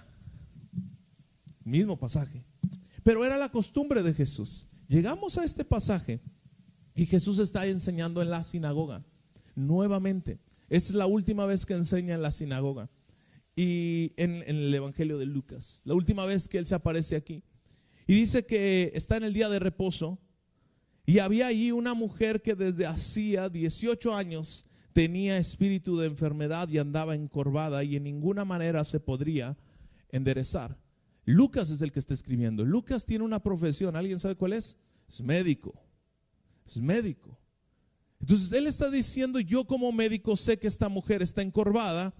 Mismo 1.64 1.98
pasaje. 1.98 2.44
Pero 3.02 3.24
era 3.24 3.36
la 3.36 3.50
costumbre 3.50 4.02
de 4.02 4.14
Jesús. 4.14 4.66
Llegamos 4.88 5.36
a 5.36 5.44
este 5.44 5.64
pasaje 5.64 6.20
y 6.94 7.06
Jesús 7.06 7.38
está 7.38 7.66
enseñando 7.66 8.22
en 8.22 8.30
la 8.30 8.42
sinagoga. 8.42 9.04
Nuevamente. 9.54 10.38
Es 10.68 10.90
la 10.90 11.06
última 11.06 11.46
vez 11.46 11.64
que 11.64 11.74
enseña 11.74 12.14
en 12.14 12.22
la 12.22 12.32
sinagoga. 12.32 12.90
Y 13.56 14.12
en, 14.16 14.36
en 14.46 14.56
el 14.56 14.74
Evangelio 14.74 15.18
de 15.18 15.26
Lucas. 15.26 15.82
La 15.84 15.94
última 15.94 16.24
vez 16.26 16.48
que 16.48 16.58
Él 16.58 16.66
se 16.66 16.74
aparece 16.74 17.16
aquí. 17.16 17.42
Y 18.06 18.14
dice 18.14 18.46
que 18.46 18.92
está 18.94 19.16
en 19.16 19.24
el 19.24 19.34
día 19.34 19.48
de 19.48 19.58
reposo. 19.58 20.18
Y 21.08 21.20
había 21.20 21.46
allí 21.46 21.72
una 21.72 21.94
mujer 21.94 22.42
que 22.42 22.54
desde 22.54 22.84
hacía 22.84 23.48
18 23.48 24.14
años 24.14 24.66
tenía 24.92 25.38
espíritu 25.38 25.96
de 25.96 26.06
enfermedad 26.06 26.68
y 26.68 26.76
andaba 26.76 27.14
encorvada 27.14 27.82
y 27.82 27.96
en 27.96 28.04
ninguna 28.04 28.44
manera 28.44 28.84
se 28.84 29.00
podría 29.00 29.56
enderezar. 30.10 30.78
Lucas 31.24 31.70
es 31.70 31.80
el 31.80 31.92
que 31.92 31.98
está 31.98 32.12
escribiendo. 32.12 32.62
Lucas 32.62 33.06
tiene 33.06 33.24
una 33.24 33.42
profesión. 33.42 33.96
¿Alguien 33.96 34.18
sabe 34.18 34.34
cuál 34.34 34.52
es? 34.52 34.76
Es 35.08 35.22
médico. 35.22 35.80
Es 36.66 36.78
médico. 36.78 37.40
Entonces 38.20 38.52
él 38.52 38.66
está 38.66 38.90
diciendo, 38.90 39.40
yo 39.40 39.66
como 39.66 39.90
médico 39.92 40.36
sé 40.36 40.58
que 40.58 40.66
esta 40.66 40.90
mujer 40.90 41.22
está 41.22 41.40
encorvada 41.40 42.12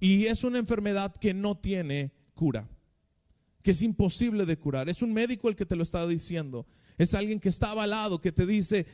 y 0.00 0.26
es 0.26 0.42
una 0.42 0.58
enfermedad 0.58 1.14
que 1.14 1.32
no 1.32 1.56
tiene 1.56 2.10
cura 2.34 2.68
que 3.62 3.70
es 3.70 3.82
imposible 3.82 4.44
de 4.44 4.58
curar. 4.58 4.88
Es 4.88 5.02
un 5.02 5.12
médico 5.12 5.48
el 5.48 5.56
que 5.56 5.64
te 5.64 5.76
lo 5.76 5.82
está 5.82 6.06
diciendo. 6.06 6.66
Es 6.98 7.14
alguien 7.14 7.40
que 7.40 7.48
está 7.48 7.70
avalado, 7.70 8.20
que 8.20 8.32
te 8.32 8.46
dice, 8.46 8.86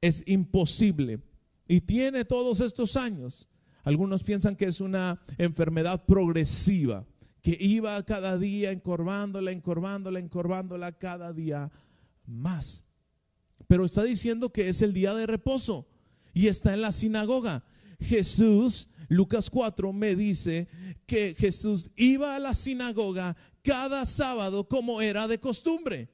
es 0.00 0.22
imposible. 0.26 1.20
Y 1.66 1.80
tiene 1.80 2.24
todos 2.24 2.60
estos 2.60 2.96
años. 2.96 3.48
Algunos 3.82 4.22
piensan 4.24 4.56
que 4.56 4.66
es 4.66 4.80
una 4.80 5.20
enfermedad 5.38 6.04
progresiva, 6.06 7.06
que 7.42 7.56
iba 7.60 8.02
cada 8.04 8.38
día 8.38 8.72
encorvándola, 8.72 9.50
encorvándola, 9.52 10.18
encorvándola 10.18 10.92
cada 10.92 11.32
día 11.32 11.70
más. 12.26 12.84
Pero 13.66 13.84
está 13.84 14.02
diciendo 14.02 14.52
que 14.52 14.68
es 14.68 14.82
el 14.82 14.92
día 14.92 15.14
de 15.14 15.26
reposo 15.26 15.86
y 16.32 16.48
está 16.48 16.74
en 16.74 16.82
la 16.82 16.92
sinagoga. 16.92 17.64
Jesús, 18.00 18.88
Lucas 19.08 19.50
4, 19.50 19.92
me 19.92 20.16
dice 20.16 20.68
que 21.06 21.34
Jesús 21.38 21.90
iba 21.96 22.34
a 22.34 22.38
la 22.38 22.54
sinagoga 22.54 23.36
cada 23.62 24.04
sábado 24.06 24.68
como 24.68 25.00
era 25.00 25.28
de 25.28 25.38
costumbre. 25.38 26.13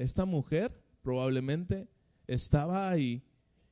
Esta 0.00 0.24
mujer 0.24 0.82
probablemente 1.02 1.86
estaba 2.26 2.88
ahí 2.88 3.22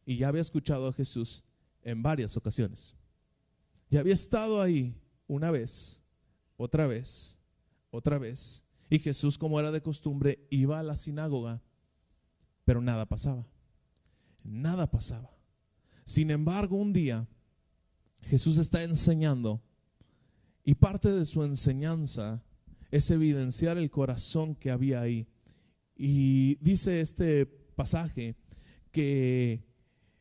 y 0.05 0.19
ya 0.19 0.29
había 0.29 0.43
escuchado 0.43 0.89
a 0.89 0.93
Jesús 0.93 1.43
en 1.83 2.03
varias 2.03 2.37
ocasiones. 2.37 2.95
Ya 3.89 4.01
había 4.01 4.13
estado 4.13 4.61
ahí 4.61 4.95
una 5.27 5.51
vez, 5.51 6.03
otra 6.59 6.87
vez, 6.87 7.39
otra 7.91 8.19
vez. 8.19 8.63
Y 8.91 8.99
Jesús, 8.99 9.39
como 9.39 9.59
era 9.59 9.71
de 9.71 9.81
costumbre, 9.81 10.47
iba 10.51 10.79
a 10.79 10.83
la 10.83 10.97
sinagoga, 10.97 11.63
pero 12.67 12.83
nada 12.83 13.07
pasaba. 13.07 13.47
Nada 14.45 14.91
pasaba. 14.91 15.31
Sin 16.05 16.31
embargo, 16.31 16.77
un 16.77 16.93
día 16.93 17.27
Jesús 18.21 18.59
está 18.59 18.83
enseñando 18.83 19.63
y 20.63 20.75
parte 20.75 21.11
de 21.11 21.25
su 21.25 21.43
enseñanza 21.43 22.43
es 22.91 23.11
evidenciar 23.11 23.79
el 23.79 23.91
corazón 23.91 24.55
que 24.55 24.71
había 24.71 25.01
ahí. 25.01 25.27
Y 25.99 26.55
dice 26.61 27.01
este 27.01 27.45
pasaje 27.45 28.37
que, 28.93 29.65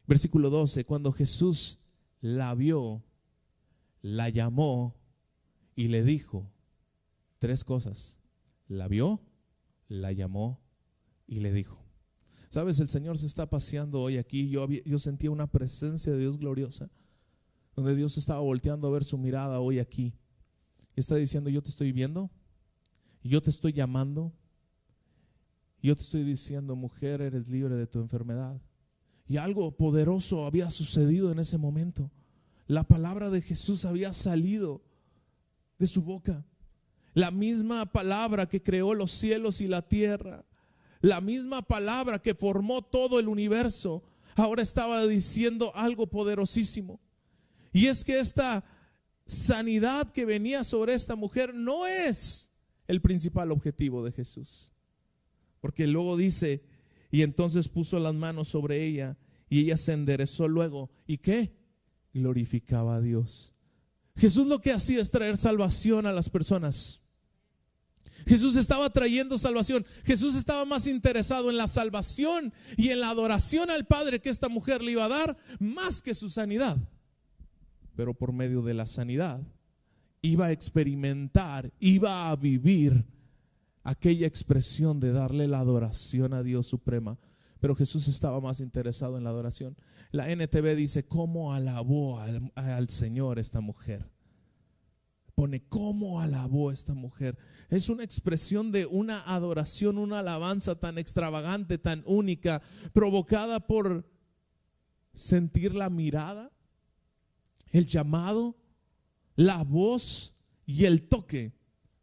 versículo 0.07 0.50
12, 0.50 0.86
cuando 0.86 1.12
Jesús 1.12 1.79
la 2.19 2.55
vio, 2.55 3.03
la 4.01 4.29
llamó 4.29 4.96
y 5.75 5.89
le 5.89 6.03
dijo 6.03 6.51
tres 7.38 7.63
cosas. 7.63 8.17
La 8.67 8.88
vio, 8.88 9.22
la 9.88 10.12
llamó 10.12 10.60
y 11.27 11.39
le 11.39 11.53
dijo. 11.53 11.86
Sabes, 12.50 12.79
el 12.79 12.89
Señor 12.89 13.19
se 13.19 13.27
está 13.27 13.48
paseando 13.48 14.01
hoy 14.01 14.17
aquí. 14.17 14.50
Yo, 14.50 14.67
yo 14.67 14.98
sentía 14.98 15.29
una 15.29 15.48
presencia 15.48 16.12
de 16.12 16.19
Dios 16.19 16.39
gloriosa, 16.39 16.89
donde 17.75 17.96
Dios 17.96 18.17
estaba 18.17 18.39
volteando 18.39 18.88
a 18.88 18.91
ver 18.91 19.03
su 19.03 19.17
mirada 19.19 19.60
hoy 19.60 19.77
aquí. 19.77 20.15
Está 20.96 21.15
diciendo, 21.15 21.51
yo 21.51 21.62
te 21.62 21.69
estoy 21.69 21.91
viendo, 21.91 22.31
yo 23.22 23.41
te 23.43 23.51
estoy 23.51 23.74
llamando. 23.74 24.34
Yo 25.81 25.96
te 25.96 26.01
estoy 26.01 26.24
diciendo, 26.24 26.75
mujer, 26.75 27.22
eres 27.22 27.48
libre 27.48 27.75
de 27.75 27.88
tu 27.88 28.00
enfermedad. 28.00 28.60
Y 29.27 29.38
algo 29.38 29.72
poderoso 29.72 30.46
había 30.46 30.69
sucedido 30.69 31.31
en 31.31 31.39
ese 31.39 31.57
momento. 31.57 32.12
La 32.65 32.84
palabra 32.84 33.29
de 33.29 33.41
Jesús 33.41 33.86
había 33.86 34.13
salido 34.13 34.81
de 35.77 35.88
su 35.88 36.01
boca. 36.01 36.46
La 37.13 37.31
misma 37.31 37.86
palabra 37.86 38.48
que 38.48 38.62
creó 38.62 38.93
los 38.93 39.12
cielos 39.12 39.62
y 39.62 39.67
la 39.67 39.88
tierra. 39.88 40.46
La 41.01 41.22
misma 41.22 41.62
palabra 41.62 42.19
que 42.19 42.36
formó 42.36 42.81
todo 42.81 43.19
el 43.19 43.27
universo. 43.27 44.03
Ahora 44.36 44.63
estaba 44.63 45.05
diciendo 45.05 45.72
algo 45.75 46.07
poderosísimo. 46.07 47.00
Y 47.72 47.88
es 47.88 48.03
que 48.03 48.19
esta 48.19 48.63
sanidad 49.25 50.10
que 50.12 50.25
venía 50.25 50.63
sobre 50.63 50.93
esta 50.93 51.15
mujer 51.15 51.53
no 51.53 51.86
es 51.86 52.50
el 52.88 53.01
principal 53.01 53.51
objetivo 53.51 54.03
de 54.03 54.12
Jesús. 54.12 54.72
Porque 55.59 55.87
luego 55.87 56.17
dice, 56.17 56.63
y 57.11 57.21
entonces 57.21 57.69
puso 57.69 57.99
las 57.99 58.13
manos 58.13 58.49
sobre 58.49 58.85
ella 58.85 59.17
y 59.49 59.61
ella 59.61 59.77
se 59.77 59.93
enderezó 59.93 60.47
luego. 60.47 60.89
¿Y 61.05 61.17
qué? 61.17 61.53
Glorificaba 62.13 62.95
a 62.95 63.01
Dios. 63.01 63.53
Jesús 64.15 64.47
lo 64.47 64.59
que 64.59 64.71
hacía 64.71 65.01
es 65.01 65.11
traer 65.11 65.37
salvación 65.37 66.05
a 66.05 66.11
las 66.11 66.29
personas. 66.29 67.01
Jesús 68.25 68.55
estaba 68.55 68.89
trayendo 68.89 69.37
salvación. 69.37 69.85
Jesús 70.03 70.35
estaba 70.35 70.65
más 70.65 70.87
interesado 70.87 71.49
en 71.49 71.57
la 71.57 71.67
salvación 71.67 72.51
y 72.75 72.89
en 72.89 72.99
la 72.99 73.09
adoración 73.09 73.69
al 73.69 73.85
Padre 73.85 74.19
que 74.19 74.29
esta 74.29 74.49
mujer 74.49 74.81
le 74.81 74.93
iba 74.93 75.05
a 75.05 75.09
dar, 75.09 75.37
más 75.59 76.01
que 76.01 76.15
su 76.15 76.29
sanidad. 76.29 76.77
Pero 77.95 78.13
por 78.13 78.33
medio 78.33 78.61
de 78.61 78.73
la 78.73 78.85
sanidad, 78.85 79.41
iba 80.21 80.47
a 80.47 80.51
experimentar, 80.51 81.71
iba 81.79 82.29
a 82.29 82.35
vivir 82.35 83.05
aquella 83.88 84.27
expresión 84.27 85.00
de 85.00 85.13
darle 85.13 85.48
la 85.48 85.60
adoración 85.60 86.34
a 86.34 86.44
Dios 86.44 86.67
suprema. 86.67 87.17
Pero 87.62 87.74
Jesús 87.74 88.10
estaba 88.10 88.41
más 88.41 88.60
interesado 88.60 89.17
en 89.17 89.24
la 89.24 89.29
adoración. 89.29 89.77
La 90.12 90.29
NTV 90.29 90.75
dice, 90.75 91.06
¿cómo 91.06 91.53
alabó 91.53 92.20
al, 92.20 92.51
al 92.56 92.89
Señor 92.89 93.39
esta 93.39 93.62
mujer? 93.62 94.12
Pone, 95.36 95.63
¿cómo 95.70 96.20
alabó 96.20 96.72
esta 96.74 96.94
mujer? 96.94 97.38
Es 97.70 97.88
una 97.88 98.03
expresión 98.03 98.74
de 98.74 98.86
una 98.86 99.22
adoración, 99.22 99.98
una 99.98 100.20
alabanza 100.20 100.75
tan 100.75 100.98
extravagante, 100.98 101.77
tan 101.77 102.03
única, 102.06 102.62
provocada 102.91 103.67
por 103.67 104.06
sentir 105.13 105.74
la 105.74 105.89
mirada, 105.89 106.51
el 107.72 107.86
llamado, 107.86 108.58
la 109.38 109.63
voz 109.63 110.36
y 110.65 110.84
el 110.84 111.08
toque 111.08 111.53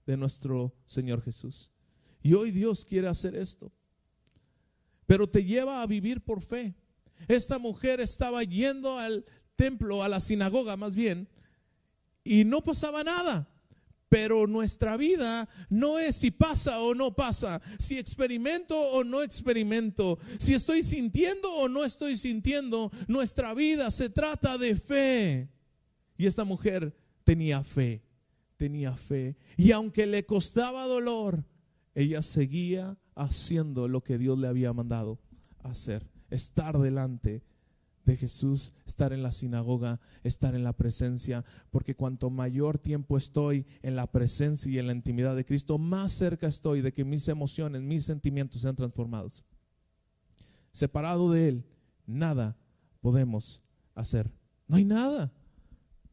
de 0.07 0.17
nuestro 0.17 0.75
Señor 0.87 1.21
Jesús. 1.21 1.74
Y 2.25 2.33
hoy 2.33 2.51
Dios 2.51 2.87
quiere 2.87 3.07
hacer 3.07 3.37
esto. 3.37 3.71
Pero 5.05 5.29
te 5.29 5.45
lleva 5.45 5.83
a 5.83 5.87
vivir 5.87 6.23
por 6.23 6.41
fe. 6.41 6.75
Esta 7.29 7.59
mujer 7.59 8.01
estaba 8.01 8.43
yendo 8.43 8.99
al 8.99 9.27
templo, 9.57 10.03
a 10.03 10.09
la 10.09 10.21
sinagoga 10.21 10.77
más 10.79 10.95
bien, 10.95 11.29
y 12.25 12.45
no 12.45 12.63
pasaba 12.63 13.05
nada. 13.05 13.47
Pero 14.09 14.47
nuestra 14.47 14.97
vida 14.97 15.51
no 15.69 15.99
es 15.99 16.17
si 16.17 16.31
pasa 16.31 16.81
o 16.81 16.95
no 16.95 17.15
pasa, 17.15 17.61
si 17.79 17.99
experimento 17.99 18.75
o 18.79 19.05
no 19.05 19.23
experimento, 19.23 20.19
si 20.39 20.55
estoy 20.55 20.83
sintiendo 20.83 21.53
o 21.53 21.69
no 21.69 21.85
estoy 21.85 22.17
sintiendo. 22.17 22.91
Nuestra 23.07 23.53
vida 23.53 23.91
se 23.91 24.09
trata 24.09 24.57
de 24.57 24.77
fe. 24.77 25.51
Y 26.17 26.25
esta 26.25 26.45
mujer 26.45 26.97
tenía 27.23 27.63
fe, 27.63 28.03
tenía 28.57 28.97
fe. 28.97 29.37
Y 29.59 29.73
aunque 29.73 30.07
le 30.07 30.25
costaba 30.25 30.87
dolor, 30.87 31.45
ella 31.95 32.23
seguía 32.23 32.99
haciendo 33.15 33.89
lo 33.89 34.03
que 34.03 34.19
Dios 34.19 34.39
le 34.39 34.49
había 34.49 34.73
mandado 34.73 35.19
hacer, 35.63 36.07
estar 36.31 36.79
delante 36.79 37.43
de 38.05 38.17
Jesús, 38.17 38.73
estar 38.87 39.13
en 39.13 39.23
la 39.23 39.33
sinagoga, 39.33 40.01
estar 40.23 40.55
en 40.55 40.65
la 40.65 40.75
presencia, 40.75 41.45
porque 41.71 41.95
cuanto 41.95 42.31
mayor 42.31 42.79
tiempo 42.79 43.17
estoy 43.17 43.67
en 43.83 43.97
la 43.97 44.11
presencia 44.11 44.71
y 44.71 44.79
en 44.79 44.87
la 44.87 44.93
intimidad 44.93 45.35
de 45.35 45.45
Cristo, 45.45 45.79
más 45.79 46.13
cerca 46.13 46.47
estoy 46.47 46.83
de 46.83 46.93
que 46.93 47.05
mis 47.05 47.29
emociones, 47.29 47.83
mis 47.83 48.05
sentimientos 48.05 48.61
sean 48.61 48.77
transformados. 48.77 49.43
Separado 50.73 51.31
de 51.31 51.49
Él, 51.49 51.65
nada 52.07 52.57
podemos 53.01 53.63
hacer. 53.95 54.31
No 54.67 54.77
hay 54.77 54.85
nada. 54.85 55.33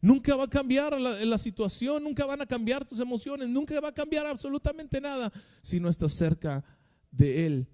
Nunca 0.02 0.36
va 0.36 0.46
a 0.46 0.50
cambiar 0.50 1.00
la, 1.00 1.38
situación, 1.38 2.04
nunca 2.04 2.26
van 2.26 2.42
a 2.42 2.48
cambiar 2.48 2.84
tus 2.84 3.00
emociones, 3.00 3.48
nunca 3.48 3.80
va 3.80 3.90
a 3.90 3.94
cambiar 3.94 4.26
absolutamente 4.26 5.00
nada 5.00 5.32
si 5.62 5.80
no 5.80 5.90
estás 5.90 6.14
cerca 6.14 6.64
de 7.12 7.46
Él. 7.46 7.68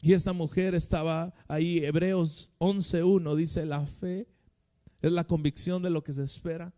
Y 0.00 0.14
esta 0.14 0.32
mujer 0.32 0.74
estaba 0.74 1.34
ahí, 1.46 1.84
Hebreos 1.84 2.50
11.1 2.58 3.34
dice, 3.36 3.66
la 3.66 3.84
fe 3.84 4.26
es 5.02 5.12
la 5.12 5.24
convicción 5.24 5.82
de 5.82 5.90
lo 5.90 6.02
que 6.02 6.14
se 6.14 6.24
espera. 6.24 6.72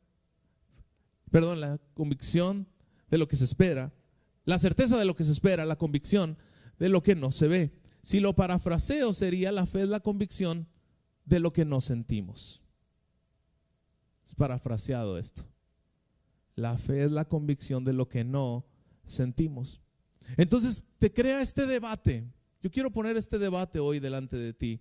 Perdón, 1.30 1.61
la 1.61 1.78
convicción 1.95 2.66
de 3.09 3.19
lo 3.19 3.28
que 3.28 3.37
se 3.37 3.45
espera. 3.45 3.92
La 4.45 4.59
certeza 4.59 4.99
de 4.99 5.04
lo 5.04 5.14
que 5.14 5.23
se 5.23 5.30
espera, 5.30 5.64
la 5.64 5.76
convicción 5.76 6.38
de 6.80 6.88
lo 6.88 7.04
que 7.04 7.14
no 7.14 7.30
se 7.30 7.47
ve. 7.47 7.73
Si 8.02 8.19
lo 8.19 8.35
parafraseo 8.35 9.12
sería, 9.12 9.52
la 9.52 9.66
fe 9.66 9.83
es 9.83 9.88
la 9.88 10.00
convicción 10.00 10.66
de 11.25 11.38
lo 11.38 11.52
que 11.52 11.64
no 11.64 11.80
sentimos. 11.80 12.62
Es 14.31 14.37
parafraseado 14.37 15.19
esto. 15.19 15.43
La 16.55 16.79
fe 16.79 17.03
es 17.03 17.11
la 17.11 17.25
convicción 17.25 17.83
de 17.83 17.93
lo 17.93 18.09
que 18.09 18.23
no 18.23 18.65
sentimos. 19.05 19.81
Entonces 20.37 20.85
te 21.01 21.13
crea 21.13 21.43
este 21.43 21.67
debate. 21.67 22.31
Yo 22.63 22.71
quiero 22.71 22.93
poner 22.93 23.17
este 23.17 23.41
debate 23.41 23.81
hoy 23.81 23.99
delante 23.99 24.37
de 24.37 24.53
ti. 24.53 24.81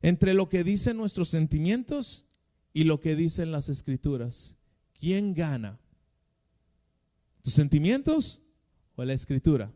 Entre 0.00 0.32
lo 0.32 0.48
que 0.48 0.64
dicen 0.64 0.96
nuestros 0.96 1.28
sentimientos 1.28 2.24
y 2.72 2.84
lo 2.84 3.00
que 3.00 3.16
dicen 3.16 3.52
las 3.52 3.68
escrituras. 3.68 4.56
¿Quién 4.98 5.34
gana? 5.34 5.78
¿Tus 7.42 7.52
sentimientos 7.52 8.40
o 8.96 9.04
la 9.04 9.12
escritura? 9.12 9.70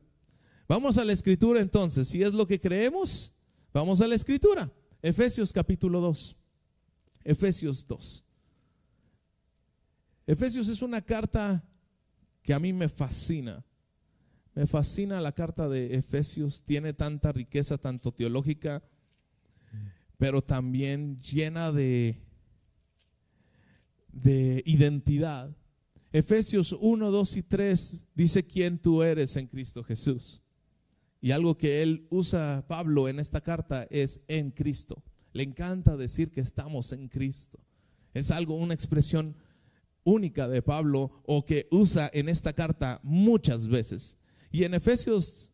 Vamos 0.67 0.97
a 0.97 1.05
la 1.05 1.13
escritura 1.13 1.61
entonces. 1.61 2.09
Si 2.09 2.23
es 2.23 2.33
lo 2.33 2.47
que 2.47 2.59
creemos, 2.59 3.35
vamos 3.75 4.01
a 4.01 4.09
la 4.09 4.15
escritura. 4.15 4.73
Efesios 5.03 5.53
capítulo 5.53 6.01
2. 6.01 6.37
Efesios 7.27 7.87
2. 7.87 8.25
Efesios 10.29 10.69
es 10.69 10.81
una 10.81 11.01
carta 11.01 11.65
que 12.43 12.55
a 12.55 12.61
mí 12.61 12.73
me 12.73 12.89
fascina. 12.89 13.65
Me 14.55 14.67
fascina 14.67 15.21
la 15.21 15.33
carta 15.33 15.69
de 15.69 15.97
Efesios, 15.97 16.63
tiene 16.63 16.93
tanta 16.93 17.33
riqueza, 17.33 17.79
tanto 17.79 18.13
teológica, 18.13 18.83
pero 20.17 20.41
también 20.41 21.21
llena 21.21 21.73
de, 21.73 22.17
de 24.13 24.63
identidad. 24.65 25.55
Efesios 26.13 26.77
1, 26.79 27.11
2 27.11 27.37
y 27.37 27.43
3 27.43 28.05
dice 28.15 28.47
quién 28.47 28.79
tú 28.79 29.03
eres 29.03 29.37
en 29.37 29.49
Cristo 29.49 29.83
Jesús. 29.83 30.41
Y 31.21 31.33
algo 31.33 31.59
que 31.59 31.83
él 31.83 32.07
usa, 32.09 32.65
Pablo, 32.69 33.09
en 33.09 33.19
esta 33.19 33.41
carta 33.41 33.87
es 33.91 34.21
en 34.29 34.53
Cristo. 34.53 35.03
Le 35.37 35.43
encanta 35.43 35.99
decir 35.99 36.31
que 36.31 36.41
estamos 36.41 36.93
en 36.93 37.09
Cristo. 37.09 37.61
Es 38.15 38.31
algo, 38.31 38.57
una 38.57 38.73
expresión 38.73 39.37
única 40.03 40.49
de 40.49 40.63
Pablo 40.63 41.11
o 41.27 41.45
que 41.45 41.69
usa 41.71 42.11
en 42.15 42.31
esta 42.31 42.55
carta 42.55 43.01
muchas 43.03 43.69
veces. 43.69 44.17
Y 44.51 44.65
en 44.65 44.73
Efesios 44.73 45.53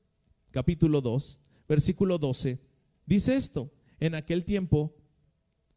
capítulo 0.52 1.00
2, 1.00 1.40
versículo 1.68 2.16
12, 2.18 2.60
dice 3.06 3.34
esto, 3.34 3.72
en 3.98 4.14
aquel 4.14 4.44
tiempo 4.44 4.94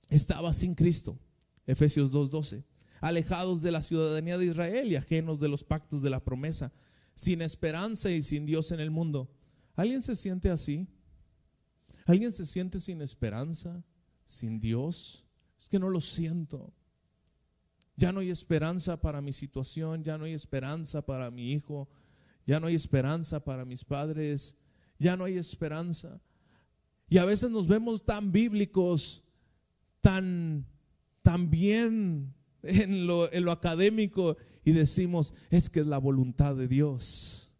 estaba 0.08 0.54
sin 0.54 0.76
Cristo, 0.76 1.18
Efesios 1.66 2.12
2:12, 2.12 2.64
alejados 3.02 3.64
de 3.64 3.72
la 3.72 3.82
ciudadanía 3.82 4.38
de 4.38 4.46
Israel 4.46 4.92
y 4.92 4.98
ajenos 4.98 5.40
de 5.40 5.50
los 5.50 5.64
pactos 5.64 6.04
de 6.04 6.12
la 6.12 6.24
promesa, 6.24 6.72
sin 7.16 7.42
esperanza 7.42 8.12
y 8.12 8.22
sin 8.22 8.46
Dios 8.46 8.70
en 8.70 8.82
el 8.82 8.92
mundo. 8.92 9.32
¿Alguien 9.76 10.04
se 10.04 10.16
siente 10.16 10.52
así? 10.52 10.88
¿Alguien 12.06 12.32
se 12.32 12.46
siente 12.46 12.80
sin 12.80 13.02
esperanza, 13.02 13.84
sin 14.26 14.60
Dios? 14.60 15.26
Es 15.60 15.70
que 15.70 15.80
no 15.80 15.90
lo 15.90 16.02
siento. 16.02 16.74
Ya 17.98 18.12
no 18.12 18.20
hay 18.20 18.30
esperanza 18.30 19.00
para 19.00 19.22
mi 19.22 19.32
situación, 19.32 20.04
ya 20.04 20.18
no 20.18 20.26
hay 20.26 20.34
esperanza 20.34 21.06
para 21.06 21.32
mi 21.32 21.54
hijo, 21.54 21.88
ya 22.46 22.60
no 22.60 22.68
hay 22.68 22.76
esperanza 22.76 23.44
para 23.44 23.64
mis 23.64 23.86
padres, 23.86 24.56
ya 25.00 25.16
no 25.16 25.24
hay 25.24 25.38
esperanza. 25.38 26.22
Y 27.08 27.18
a 27.18 27.26
veces 27.26 27.50
nos 27.50 27.68
vemos 27.68 28.04
tan 28.04 28.32
bíblicos, 28.32 29.24
tan, 30.02 30.66
tan 31.22 31.50
bien 31.50 32.34
en 32.64 33.08
lo, 33.08 33.32
en 33.32 33.46
lo 33.46 33.52
académico 33.52 34.38
y 34.64 34.72
decimos, 34.72 35.34
es 35.50 35.70
que 35.70 35.82
es 35.82 35.88
la 35.88 36.00
voluntad 36.00 36.56
de 36.56 36.68
Dios. 36.68 37.52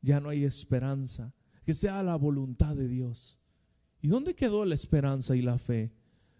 Ya 0.00 0.20
no 0.20 0.30
hay 0.30 0.44
esperanza. 0.44 1.32
Que 1.64 1.74
sea 1.74 2.02
la 2.02 2.16
voluntad 2.16 2.74
de 2.74 2.88
Dios. 2.88 3.38
¿Y 4.04 4.08
dónde 4.08 4.34
quedó 4.34 4.66
la 4.66 4.74
esperanza 4.74 5.34
y 5.34 5.40
la 5.40 5.56
fe? 5.56 5.90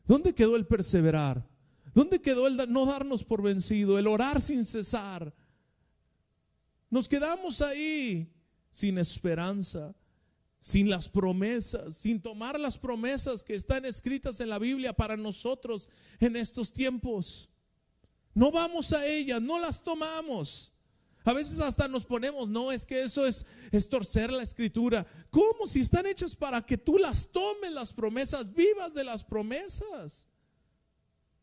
¿Dónde 0.07 0.35
quedó 0.35 0.55
el 0.55 0.66
perseverar? 0.66 1.48
¿Dónde 1.94 2.20
quedó 2.20 2.46
el 2.46 2.59
no 2.70 2.85
darnos 2.85 3.24
por 3.24 3.40
vencido, 3.40 3.98
el 3.98 4.07
orar 4.07 4.42
sin 4.42 4.66
cesar? 4.66 5.33
Nos 6.90 7.09
quedamos 7.09 7.62
ahí 7.62 8.31
sin 8.70 8.98
esperanza, 8.98 9.94
sin 10.61 10.90
las 10.90 11.09
promesas, 11.09 11.96
sin 11.96 12.20
tomar 12.20 12.61
las 12.61 12.77
promesas 12.77 13.42
que 13.42 13.55
están 13.55 13.87
escritas 13.87 14.40
en 14.40 14.50
la 14.50 14.59
Biblia 14.59 14.92
para 14.92 15.16
nosotros 15.16 15.88
en 16.20 16.37
estos 16.37 16.70
tiempos. 16.70 17.48
No 18.35 18.50
vamos 18.50 18.92
a 18.92 19.07
ellas, 19.07 19.40
no 19.40 19.59
las 19.59 19.83
tomamos. 19.83 20.70
A 21.24 21.32
veces 21.32 21.58
hasta 21.60 21.88
nos 21.88 22.04
ponemos, 22.04 22.48
no, 22.50 22.70
es 22.70 22.84
que 22.84 23.02
eso 23.02 23.26
es, 23.26 23.46
es 23.72 23.88
torcer 23.88 24.30
la 24.30 24.42
escritura. 24.42 25.06
¿Cómo? 25.30 25.66
Si 25.66 25.80
están 25.80 26.04
hechas 26.06 26.37
para 26.37 26.60
que 26.60 26.76
tú 26.76 26.98
las 26.98 27.28
tomes, 27.28 27.72
las 27.72 27.94
promesas, 27.94 28.52
vivas 28.52 28.92
de 28.92 29.04
las 29.04 29.24
promesas. 29.24 30.28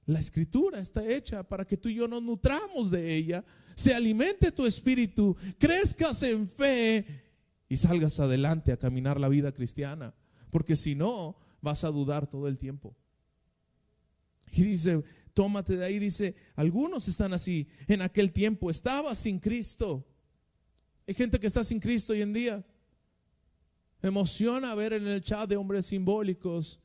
La 0.05 0.19
escritura 0.19 0.79
está 0.79 1.05
hecha 1.05 1.41
para 1.41 1.65
que 1.65 1.77
tú 1.77 1.89
y 1.89 1.95
yo 1.95 2.07
nos 2.07 2.21
nutramos 2.21 2.91
de 2.91 3.15
ella, 3.15 3.43
se 3.73 3.93
alimente 3.93 4.51
tu 4.51 4.67
espíritu, 4.67 5.35
crezcas 5.57 6.21
en 6.23 6.47
fe 6.47 7.23
y 7.67 7.77
salgas 7.77 8.19
adelante 8.19 8.71
a 8.71 8.77
caminar 8.77 9.19
la 9.19 9.29
vida 9.29 9.51
cristiana. 9.51 10.13
Porque 10.51 10.75
si 10.75 10.93
no, 10.93 11.37
vas 11.61 11.83
a 11.83 11.89
dudar 11.89 12.27
todo 12.27 12.47
el 12.47 12.57
tiempo. 12.57 12.95
Y 14.51 14.63
dice, 14.63 15.03
tómate 15.41 15.75
de 15.75 15.84
ahí, 15.84 15.97
dice, 15.97 16.36
algunos 16.56 17.08
están 17.08 17.34
así. 17.34 17.67
En 17.88 18.04
aquel 18.04 18.32
tiempo 18.32 18.69
estaba 18.69 19.15
sin 19.15 19.39
Cristo. 19.39 20.06
Hay 21.08 21.15
gente 21.15 21.39
que 21.39 21.47
está 21.47 21.63
sin 21.63 21.80
Cristo 21.80 22.13
hoy 22.13 22.21
en 22.21 22.32
día. 22.32 22.63
Emociona 24.04 24.75
ver 24.75 24.93
en 24.93 25.08
el 25.08 25.23
chat 25.23 25.49
de 25.49 25.58
hombres 25.58 25.88
simbólicos 25.88 26.80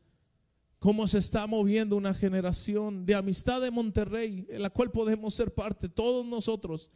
cómo 0.78 1.06
se 1.06 1.18
está 1.18 1.46
moviendo 1.46 1.98
una 1.98 2.14
generación 2.14 3.04
de 3.04 3.14
amistad 3.14 3.60
de 3.60 3.70
Monterrey, 3.70 4.46
en 4.48 4.62
la 4.62 4.70
cual 4.70 4.90
podemos 4.90 5.34
ser 5.34 5.52
parte 5.52 5.90
todos 5.90 6.24
nosotros, 6.24 6.88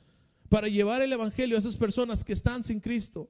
para 0.49 0.67
llevar 0.67 1.03
el 1.03 1.13
Evangelio 1.13 1.57
a 1.57 1.59
esas 1.59 1.77
personas 1.77 2.25
que 2.25 2.33
están 2.33 2.65
sin 2.65 2.81
Cristo. 2.81 3.29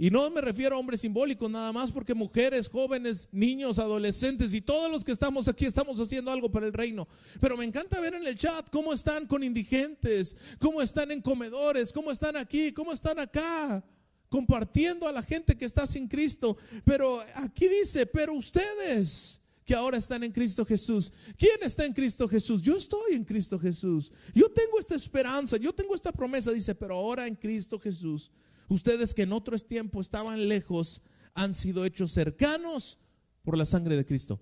Y 0.00 0.12
no 0.12 0.30
me 0.30 0.40
refiero 0.40 0.76
a 0.76 0.78
hombres 0.78 1.00
simbólicos 1.00 1.50
nada 1.50 1.72
más, 1.72 1.90
porque 1.90 2.14
mujeres, 2.14 2.68
jóvenes, 2.68 3.28
niños, 3.32 3.80
adolescentes 3.80 4.54
y 4.54 4.60
todos 4.60 4.88
los 4.92 5.02
que 5.02 5.10
estamos 5.10 5.48
aquí 5.48 5.66
estamos 5.66 5.98
haciendo 5.98 6.30
algo 6.30 6.52
para 6.52 6.66
el 6.66 6.72
reino. 6.72 7.08
Pero 7.40 7.56
me 7.56 7.64
encanta 7.64 8.00
ver 8.00 8.14
en 8.14 8.24
el 8.24 8.38
chat 8.38 8.70
cómo 8.70 8.92
están 8.92 9.26
con 9.26 9.42
indigentes, 9.42 10.36
cómo 10.60 10.80
están 10.82 11.10
en 11.10 11.20
comedores, 11.20 11.92
cómo 11.92 12.12
están 12.12 12.36
aquí, 12.36 12.72
cómo 12.72 12.92
están 12.92 13.18
acá 13.18 13.84
compartiendo 14.28 15.08
a 15.08 15.12
la 15.12 15.22
gente 15.22 15.56
que 15.56 15.64
está 15.64 15.84
sin 15.84 16.06
Cristo. 16.06 16.56
Pero 16.84 17.20
aquí 17.34 17.66
dice, 17.66 18.06
pero 18.06 18.34
ustedes 18.34 19.40
que 19.64 19.74
ahora 19.74 19.98
están 19.98 20.22
en 20.22 20.30
Cristo 20.30 20.64
Jesús. 20.64 21.10
¿Quién 21.36 21.58
está 21.62 21.84
en 21.84 21.92
Cristo 21.92 22.28
Jesús? 22.28 22.62
Yo 22.62 22.76
estoy 22.76 23.14
en 23.14 23.24
Cristo 23.24 23.58
Jesús. 23.58 24.12
Yo 24.32 24.48
tengo 24.48 24.78
esta 24.78 24.94
esperanza, 24.94 25.56
yo 25.56 25.74
tengo 25.74 25.94
esta 25.96 26.12
promesa, 26.12 26.52
dice, 26.52 26.74
pero 26.74 26.94
ahora 26.94 27.26
en 27.26 27.34
Cristo 27.34 27.80
Jesús, 27.80 28.30
ustedes 28.68 29.14
que 29.14 29.22
en 29.22 29.32
otros 29.32 29.66
tiempos 29.66 30.06
estaban 30.06 30.48
lejos, 30.48 31.02
han 31.34 31.54
sido 31.54 31.84
hechos 31.84 32.12
cercanos 32.12 32.98
por 33.42 33.56
la 33.56 33.64
sangre 33.64 33.96
de 33.96 34.04
Cristo. 34.04 34.40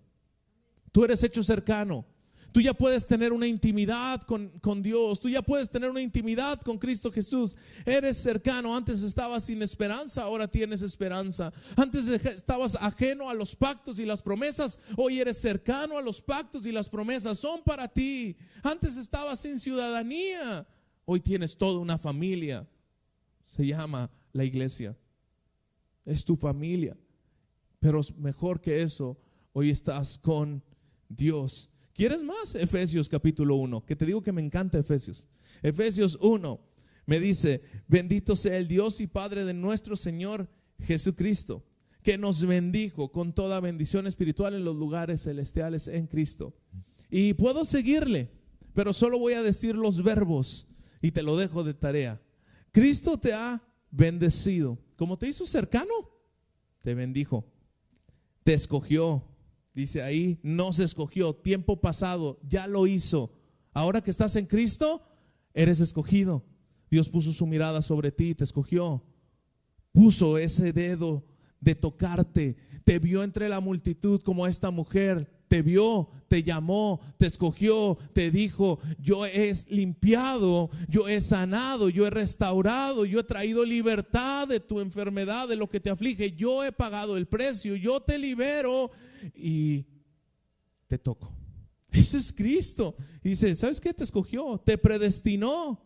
Tú 0.92 1.04
eres 1.04 1.22
hecho 1.22 1.42
cercano. 1.42 2.06
Tú 2.56 2.62
ya 2.62 2.72
puedes 2.72 3.06
tener 3.06 3.34
una 3.34 3.46
intimidad 3.46 4.22
con, 4.22 4.48
con, 4.60 4.80
Dios. 4.82 5.20
Tú 5.20 5.28
ya 5.28 5.42
puedes 5.42 5.68
tener 5.68 5.90
una 5.90 6.00
intimidad 6.00 6.58
con 6.62 6.78
Cristo 6.78 7.12
Jesús. 7.12 7.54
Eres 7.84 8.16
cercano. 8.16 8.74
Antes 8.74 9.02
estabas 9.02 9.44
sin 9.44 9.60
esperanza, 9.60 10.22
ahora 10.22 10.48
tienes 10.48 10.80
esperanza. 10.80 11.52
Antes 11.76 12.08
estabas 12.08 12.74
ajeno 12.76 13.28
a 13.28 13.34
los 13.34 13.54
pactos 13.54 13.98
y 13.98 14.06
las 14.06 14.22
promesas. 14.22 14.78
Hoy 14.96 15.20
eres 15.20 15.38
cercano 15.38 15.98
a 15.98 16.00
los 16.00 16.22
pactos 16.22 16.64
y 16.64 16.72
las 16.72 16.88
promesas. 16.88 17.38
Son 17.38 17.60
para 17.62 17.88
ti. 17.88 18.38
Antes 18.62 18.96
estabas 18.96 19.40
sin 19.40 19.60
ciudadanía. 19.60 20.66
Hoy 21.04 21.20
tienes 21.20 21.58
toda 21.58 21.78
una 21.78 21.98
familia. 21.98 22.66
Se 23.42 23.66
llama 23.66 24.10
la 24.36 24.44
iglesia. 24.44 24.96
Es 26.04 26.24
tu 26.24 26.36
familia. 26.36 26.96
Pero 27.80 28.00
mejor 28.16 28.60
que 28.60 28.82
eso, 28.82 29.18
hoy 29.52 29.70
estás 29.70 30.18
con 30.18 30.62
Dios. 31.08 31.70
¿Quieres 31.94 32.22
más? 32.22 32.54
Efesios 32.54 33.08
capítulo 33.08 33.56
1, 33.56 33.84
que 33.84 33.96
te 33.96 34.06
digo 34.06 34.22
que 34.22 34.32
me 34.32 34.42
encanta 34.42 34.78
Efesios. 34.78 35.26
Efesios 35.62 36.18
1 36.20 36.60
me 37.06 37.20
dice, 37.20 37.62
bendito 37.86 38.36
sea 38.36 38.58
el 38.58 38.68
Dios 38.68 39.00
y 39.00 39.06
Padre 39.06 39.44
de 39.44 39.54
nuestro 39.54 39.96
Señor 39.96 40.48
Jesucristo, 40.80 41.64
que 42.02 42.18
nos 42.18 42.44
bendijo 42.44 43.10
con 43.12 43.32
toda 43.32 43.60
bendición 43.60 44.06
espiritual 44.06 44.54
en 44.54 44.64
los 44.64 44.76
lugares 44.76 45.22
celestiales 45.22 45.88
en 45.88 46.06
Cristo. 46.06 46.54
Y 47.10 47.34
puedo 47.34 47.64
seguirle, 47.64 48.30
pero 48.74 48.92
solo 48.92 49.18
voy 49.18 49.34
a 49.34 49.42
decir 49.42 49.76
los 49.76 50.02
verbos 50.02 50.66
y 51.00 51.12
te 51.12 51.22
lo 51.22 51.36
dejo 51.36 51.64
de 51.64 51.74
tarea. 51.74 52.20
Cristo 52.72 53.18
te 53.18 53.32
ha 53.32 53.62
bendecido. 53.90 54.78
Como 54.96 55.18
te 55.18 55.28
hizo 55.28 55.46
cercano, 55.46 55.92
te 56.82 56.94
bendijo. 56.94 57.44
Te 58.44 58.54
escogió 58.54 59.24
Dice 59.76 60.02
ahí, 60.02 60.40
no 60.42 60.72
se 60.72 60.84
escogió, 60.84 61.34
tiempo 61.34 61.82
pasado, 61.82 62.40
ya 62.48 62.66
lo 62.66 62.86
hizo. 62.86 63.30
Ahora 63.74 64.00
que 64.00 64.10
estás 64.10 64.34
en 64.36 64.46
Cristo, 64.46 65.06
eres 65.52 65.80
escogido. 65.80 66.46
Dios 66.90 67.10
puso 67.10 67.34
su 67.34 67.46
mirada 67.46 67.82
sobre 67.82 68.10
ti 68.10 68.34
te 68.34 68.42
escogió. 68.42 69.04
Puso 69.92 70.38
ese 70.38 70.72
dedo 70.72 71.26
de 71.60 71.74
tocarte. 71.74 72.56
Te 72.84 72.98
vio 72.98 73.22
entre 73.22 73.50
la 73.50 73.60
multitud 73.60 74.22
como 74.22 74.46
esta 74.46 74.70
mujer. 74.70 75.30
Te 75.48 75.62
vio, 75.62 76.10
te 76.28 76.42
llamó, 76.42 77.00
te 77.18 77.26
escogió, 77.26 77.96
te 78.12 78.30
dijo, 78.30 78.80
yo 78.98 79.26
he 79.26 79.52
limpiado, 79.68 80.70
yo 80.88 81.08
he 81.08 81.20
sanado, 81.20 81.88
yo 81.88 82.06
he 82.06 82.10
restaurado, 82.10 83.04
yo 83.04 83.20
he 83.20 83.24
traído 83.24 83.64
libertad 83.64 84.48
de 84.48 84.60
tu 84.60 84.80
enfermedad, 84.80 85.48
de 85.48 85.56
lo 85.56 85.68
que 85.68 85.80
te 85.80 85.90
aflige. 85.90 86.32
Yo 86.32 86.64
he 86.64 86.72
pagado 86.72 87.16
el 87.16 87.26
precio, 87.26 87.76
yo 87.76 88.00
te 88.00 88.18
libero 88.18 88.90
y 89.34 89.86
te 90.88 90.98
toco. 90.98 91.32
Ese 91.90 92.18
es 92.18 92.32
Cristo. 92.32 92.96
Dice, 93.22 93.54
¿sabes 93.56 93.80
qué? 93.80 93.94
Te 93.94 94.04
escogió, 94.04 94.60
te 94.64 94.78
predestinó, 94.78 95.80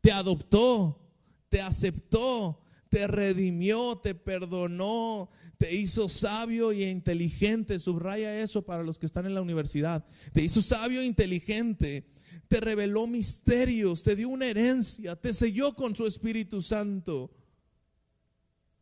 te 0.00 0.12
adoptó, 0.12 1.00
te 1.48 1.60
aceptó, 1.60 2.62
te 2.88 3.06
redimió, 3.06 3.98
te 3.98 4.14
perdonó, 4.14 5.30
te 5.60 5.74
hizo 5.74 6.08
sabio 6.08 6.72
e 6.72 6.88
inteligente. 6.88 7.78
Subraya 7.78 8.40
eso 8.40 8.62
para 8.62 8.82
los 8.82 8.98
que 8.98 9.04
están 9.04 9.26
en 9.26 9.34
la 9.34 9.42
universidad. 9.42 10.06
Te 10.32 10.42
hizo 10.42 10.62
sabio 10.62 11.02
e 11.02 11.04
inteligente. 11.04 12.08
Te 12.48 12.60
reveló 12.60 13.06
misterios, 13.06 14.02
te 14.02 14.16
dio 14.16 14.30
una 14.30 14.46
herencia, 14.46 15.16
te 15.16 15.34
selló 15.34 15.74
con 15.74 15.94
su 15.94 16.06
Espíritu 16.06 16.62
Santo. 16.62 17.30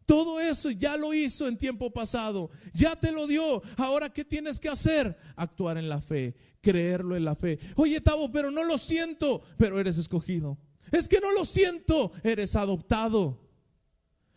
Todo 0.07 0.39
eso 0.39 0.71
ya 0.71 0.97
lo 0.97 1.13
hizo 1.13 1.49
en 1.49 1.59
tiempo 1.59 1.93
pasado, 1.93 2.49
ya 2.73 2.95
te 2.95 3.11
lo 3.11 3.27
dio. 3.27 3.61
Ahora, 3.77 4.11
¿qué 4.11 4.25
tienes 4.25 4.61
que 4.61 4.69
hacer? 4.69 5.19
Actuar 5.35 5.79
en 5.79 5.89
la 5.89 6.01
fe, 6.01 6.37
creerlo 6.61 7.17
en 7.17 7.25
la 7.25 7.35
fe. 7.35 7.59
Oye, 7.75 8.01
Tavo, 8.01 8.31
pero 8.31 8.53
no 8.53 8.63
lo 8.63 8.79
siento, 8.79 9.43
pero 9.59 9.81
eres 9.81 9.99
escogido. 9.99 10.57
Es 10.93 11.09
que 11.09 11.21
no 11.21 11.33
lo 11.33 11.45
siento, 11.45 12.13
eres 12.23 12.55
adoptado. 12.55 13.49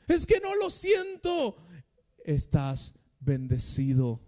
Es 0.08 0.26
que 0.26 0.42
no 0.42 0.56
lo 0.56 0.72
siento, 0.72 1.56
estás 2.26 2.94
bendecido. 3.20 4.20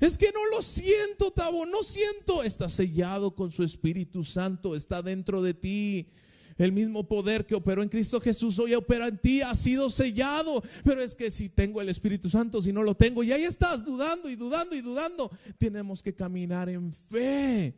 Es 0.00 0.18
que 0.18 0.30
no 0.32 0.56
lo 0.56 0.62
siento, 0.62 1.30
Tavo, 1.30 1.64
no 1.66 1.82
siento. 1.82 2.42
Estás 2.42 2.74
sellado 2.74 3.34
con 3.34 3.50
su 3.50 3.62
Espíritu 3.62 4.24
Santo, 4.24 4.74
está 4.74 5.02
dentro 5.02 5.42
de 5.42 5.54
ti. 5.54 6.08
El 6.56 6.72
mismo 6.72 7.08
poder 7.08 7.46
que 7.46 7.54
operó 7.54 7.82
en 7.82 7.88
Cristo 7.88 8.20
Jesús 8.20 8.58
hoy 8.58 8.74
opera 8.74 9.08
en 9.08 9.18
ti, 9.18 9.40
ha 9.40 9.54
sido 9.54 9.90
sellado. 9.90 10.62
Pero 10.84 11.02
es 11.02 11.14
que 11.14 11.30
si 11.30 11.48
tengo 11.48 11.80
el 11.80 11.88
Espíritu 11.88 12.28
Santo, 12.30 12.62
si 12.62 12.72
no 12.72 12.82
lo 12.82 12.96
tengo, 12.96 13.22
y 13.24 13.32
ahí 13.32 13.44
estás 13.44 13.84
dudando 13.84 14.28
y 14.28 14.36
dudando 14.36 14.76
y 14.76 14.80
dudando, 14.80 15.30
tenemos 15.58 16.02
que 16.02 16.14
caminar 16.14 16.68
en 16.68 16.92
fe. 16.92 17.74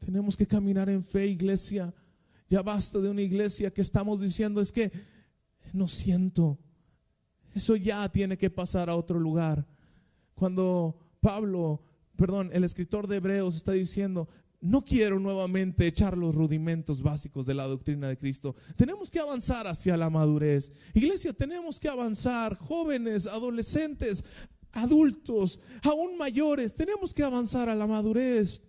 Tenemos 0.00 0.36
que 0.36 0.46
caminar 0.46 0.88
en 0.90 1.04
fe, 1.04 1.26
iglesia. 1.26 1.94
Ya 2.48 2.62
basta 2.62 2.98
de 2.98 3.08
una 3.08 3.22
iglesia 3.22 3.70
que 3.70 3.82
estamos 3.82 4.20
diciendo 4.20 4.60
es 4.60 4.72
que 4.72 4.90
no 5.72 5.86
siento. 5.86 6.58
Eso 7.54 7.76
ya 7.76 8.08
tiene 8.08 8.36
que 8.38 8.50
pasar 8.50 8.88
a 8.90 8.96
otro 8.96 9.18
lugar. 9.18 9.66
Cuando 10.34 10.96
Pablo, 11.20 11.82
perdón, 12.16 12.50
el 12.52 12.64
escritor 12.64 13.06
de 13.06 13.16
Hebreos 13.16 13.56
está 13.56 13.72
diciendo, 13.72 14.28
no 14.60 14.84
quiero 14.84 15.18
nuevamente 15.18 15.86
echar 15.86 16.16
los 16.16 16.34
rudimentos 16.34 17.02
básicos 17.02 17.46
de 17.46 17.54
la 17.54 17.66
doctrina 17.66 18.08
de 18.08 18.18
Cristo. 18.18 18.54
Tenemos 18.76 19.10
que 19.10 19.18
avanzar 19.18 19.66
hacia 19.66 19.96
la 19.96 20.10
madurez. 20.10 20.72
Iglesia, 20.92 21.32
tenemos 21.32 21.80
que 21.80 21.88
avanzar, 21.88 22.56
jóvenes, 22.56 23.26
adolescentes, 23.26 24.22
adultos, 24.72 25.60
aún 25.82 26.16
mayores, 26.16 26.74
tenemos 26.74 27.14
que 27.14 27.22
avanzar 27.22 27.68
a 27.68 27.74
la 27.74 27.86
madurez. 27.86 28.62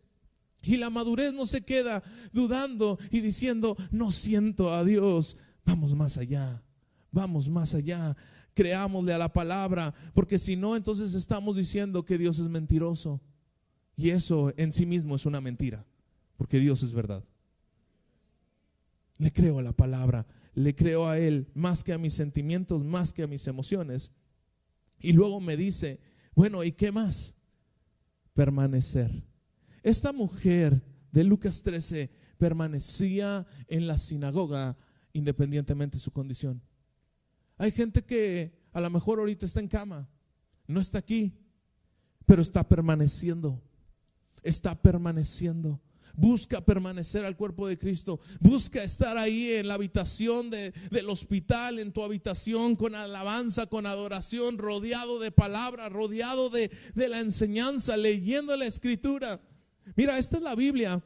Y 0.63 0.77
la 0.77 0.89
madurez 0.89 1.33
no 1.33 1.45
se 1.45 1.61
queda 1.61 2.03
dudando 2.31 2.99
y 3.09 3.19
diciendo, 3.21 3.75
no 3.91 4.11
siento 4.11 4.73
a 4.73 4.83
Dios. 4.83 5.35
Vamos 5.65 5.95
más 5.95 6.17
allá, 6.17 6.63
vamos 7.11 7.49
más 7.49 7.73
allá. 7.73 8.15
Creámosle 8.53 9.13
a 9.13 9.17
la 9.17 9.31
palabra, 9.31 9.93
porque 10.13 10.37
si 10.37 10.55
no, 10.55 10.75
entonces 10.75 11.13
estamos 11.13 11.55
diciendo 11.55 12.03
que 12.03 12.17
Dios 12.17 12.39
es 12.39 12.49
mentiroso. 12.49 13.21
Y 13.95 14.09
eso 14.09 14.53
en 14.57 14.71
sí 14.71 14.85
mismo 14.85 15.15
es 15.15 15.25
una 15.25 15.41
mentira, 15.41 15.85
porque 16.37 16.59
Dios 16.59 16.83
es 16.83 16.93
verdad. 16.93 17.23
Le 19.17 19.31
creo 19.31 19.59
a 19.59 19.61
la 19.61 19.73
palabra, 19.73 20.25
le 20.53 20.75
creo 20.75 21.07
a 21.07 21.17
Él 21.19 21.47
más 21.53 21.83
que 21.83 21.93
a 21.93 21.97
mis 21.97 22.13
sentimientos, 22.13 22.83
más 22.83 23.13
que 23.13 23.23
a 23.23 23.27
mis 23.27 23.45
emociones. 23.47 24.11
Y 24.99 25.13
luego 25.13 25.39
me 25.39 25.55
dice, 25.55 25.99
bueno, 26.33 26.63
¿y 26.63 26.71
qué 26.71 26.91
más? 26.91 27.35
Permanecer. 28.33 29.23
Esta 29.83 30.11
mujer 30.11 30.81
de 31.11 31.23
Lucas 31.23 31.63
13 31.63 32.09
permanecía 32.37 33.45
en 33.67 33.87
la 33.87 33.97
sinagoga 33.97 34.77
independientemente 35.13 35.97
de 35.97 36.01
su 36.01 36.11
condición. 36.11 36.61
Hay 37.57 37.71
gente 37.71 38.03
que 38.03 38.59
a 38.71 38.81
lo 38.81 38.89
mejor 38.89 39.19
ahorita 39.19 39.45
está 39.45 39.59
en 39.59 39.67
cama, 39.67 40.09
no 40.67 40.79
está 40.79 40.97
aquí, 40.97 41.33
pero 42.25 42.41
está 42.41 42.67
permaneciendo 42.67 43.61
está 44.43 44.79
permaneciendo. 44.81 45.81
Busca 46.13 46.59
permanecer 46.59 47.23
al 47.23 47.37
cuerpo 47.37 47.67
de 47.67 47.77
Cristo. 47.77 48.19
Busca 48.39 48.83
estar 48.83 49.17
ahí 49.17 49.53
en 49.53 49.69
la 49.69 49.75
habitación 49.75 50.49
del 50.49 51.09
hospital, 51.09 51.79
en 51.79 51.93
tu 51.93 52.03
habitación, 52.03 52.75
con 52.75 52.95
alabanza, 52.95 53.67
con 53.67 53.85
adoración, 53.85 54.57
rodeado 54.57 55.19
de 55.19 55.31
palabra, 55.31 55.87
rodeado 55.87 56.49
de, 56.49 56.69
la 56.95 57.19
enseñanza, 57.19 57.95
leyendo 57.95 58.55
la 58.57 58.65
escritura. 58.65 59.39
Mira, 59.95 60.17
esta 60.17 60.37
es 60.37 60.43
la 60.43 60.53
Biblia 60.53 61.01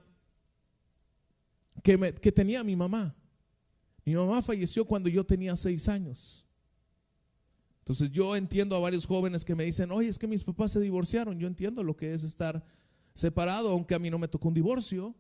que, 1.83 2.15
que 2.19 2.31
tenía 2.31 2.63
mi 2.63 2.75
mamá. 2.75 3.15
Mi 4.05 4.13
mamá 4.13 4.41
falleció 4.43 4.85
cuando 4.85 5.09
yo 5.09 5.25
tenía 5.25 5.55
seis 5.55 5.89
años. 5.89 6.45
Entonces 7.79 8.11
yo 8.11 8.35
entiendo 8.35 8.75
a 8.75 8.79
varios 8.79 9.05
jóvenes 9.05 9.43
que 9.43 9.55
me 9.55 9.63
dicen, 9.63 9.91
oye, 9.91 10.09
es 10.09 10.19
que 10.19 10.27
mis 10.27 10.43
papás 10.43 10.71
se 10.71 10.79
divorciaron. 10.79 11.39
Yo 11.39 11.47
entiendo 11.47 11.83
lo 11.83 11.97
que 11.97 12.13
es 12.13 12.23
estar 12.23 12.63
separado, 13.13 13.69
aunque 13.71 13.95
a 13.95 13.99
mí 13.99 14.09
no 14.09 14.19
me 14.19 14.27
tocó 14.27 14.47
un 14.47 14.53
divorcio, 14.53 15.15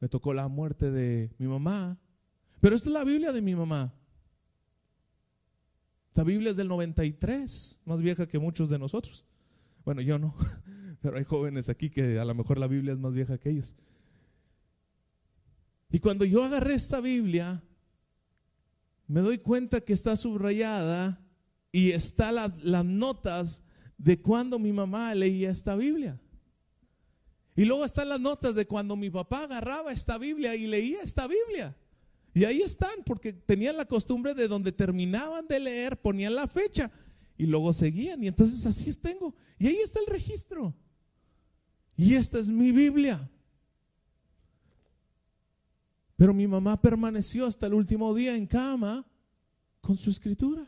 me 0.00 0.08
tocó 0.08 0.34
la 0.34 0.48
muerte 0.48 0.90
de 0.90 1.30
mi 1.38 1.46
mamá. 1.46 1.98
Pero 2.60 2.76
esta 2.76 2.88
es 2.88 2.92
la 2.92 3.04
Biblia 3.04 3.32
de 3.32 3.40
mi 3.42 3.54
mamá. 3.54 3.94
Esta 6.08 6.24
Biblia 6.24 6.50
es 6.50 6.56
del 6.56 6.68
93, 6.68 7.78
más 7.84 8.00
vieja 8.00 8.26
que 8.26 8.38
muchos 8.38 8.68
de 8.68 8.78
nosotros. 8.78 9.24
Bueno, 9.84 10.00
yo 10.02 10.18
no, 10.18 10.34
pero 11.00 11.16
hay 11.16 11.24
jóvenes 11.24 11.68
aquí 11.68 11.90
que 11.90 12.18
a 12.18 12.24
lo 12.24 12.34
mejor 12.34 12.58
la 12.58 12.66
Biblia 12.66 12.92
es 12.92 12.98
más 12.98 13.14
vieja 13.14 13.38
que 13.38 13.50
ellos. 13.50 13.74
Y 15.90 16.00
cuando 16.00 16.24
yo 16.24 16.44
agarré 16.44 16.74
esta 16.74 17.00
Biblia, 17.00 17.62
me 19.08 19.20
doy 19.20 19.38
cuenta 19.38 19.80
que 19.80 19.94
está 19.94 20.14
subrayada 20.14 21.20
y 21.72 21.90
está 21.90 22.30
las 22.30 22.84
notas 22.84 23.62
de 23.96 24.20
cuando 24.20 24.58
mi 24.58 24.72
mamá 24.72 25.14
leía 25.14 25.50
esta 25.50 25.74
Biblia. 25.74 26.20
Y 27.56 27.64
luego 27.64 27.84
están 27.84 28.08
las 28.08 28.20
notas 28.20 28.54
de 28.54 28.66
cuando 28.66 28.94
mi 28.94 29.10
papá 29.10 29.44
agarraba 29.44 29.92
esta 29.92 30.16
Biblia 30.16 30.54
y 30.54 30.68
leía 30.68 31.00
esta 31.02 31.26
Biblia. 31.26 31.76
Y 32.32 32.44
ahí 32.44 32.60
están, 32.60 33.02
porque 33.04 33.32
tenían 33.32 33.76
la 33.76 33.86
costumbre 33.86 34.34
de 34.34 34.46
donde 34.46 34.70
terminaban 34.70 35.48
de 35.48 35.58
leer, 35.58 36.00
ponían 36.00 36.36
la 36.36 36.46
fecha 36.46 36.92
y 37.36 37.46
luego 37.46 37.72
seguían. 37.72 38.22
Y 38.22 38.28
entonces 38.28 38.64
así 38.66 38.90
es 38.90 39.00
tengo. 39.00 39.34
Y 39.58 39.66
ahí 39.66 39.78
está 39.82 39.98
el 39.98 40.06
registro. 40.06 40.76
Y 41.96 42.14
esta 42.14 42.38
es 42.38 42.50
mi 42.50 42.70
Biblia. 42.70 43.28
Pero 46.18 46.34
mi 46.34 46.48
mamá 46.48 46.80
permaneció 46.80 47.46
hasta 47.46 47.68
el 47.68 47.74
último 47.74 48.12
día 48.12 48.34
en 48.34 48.44
cama 48.44 49.06
con 49.80 49.96
su 49.96 50.10
escritura. 50.10 50.66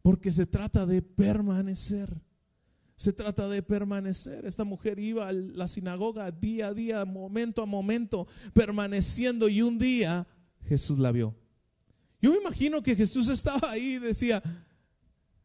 Porque 0.00 0.30
se 0.30 0.46
trata 0.46 0.86
de 0.86 1.02
permanecer. 1.02 2.22
Se 2.94 3.12
trata 3.12 3.48
de 3.48 3.64
permanecer. 3.64 4.46
Esta 4.46 4.62
mujer 4.62 5.00
iba 5.00 5.26
a 5.26 5.32
la 5.32 5.66
sinagoga 5.66 6.30
día 6.30 6.68
a 6.68 6.72
día, 6.74 7.04
momento 7.04 7.64
a 7.64 7.66
momento, 7.66 8.28
permaneciendo 8.54 9.48
y 9.48 9.60
un 9.60 9.76
día 9.76 10.24
Jesús 10.68 11.00
la 11.00 11.10
vio. 11.10 11.34
Yo 12.20 12.30
me 12.30 12.36
imagino 12.36 12.80
que 12.80 12.94
Jesús 12.94 13.26
estaba 13.28 13.72
ahí 13.72 13.94
y 13.94 13.98
decía, 13.98 14.40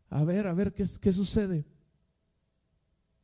a 0.08 0.24
ver, 0.24 0.46
a 0.46 0.54
ver, 0.54 0.72
¿qué, 0.72 0.86
qué 1.02 1.12
sucede? 1.12 1.66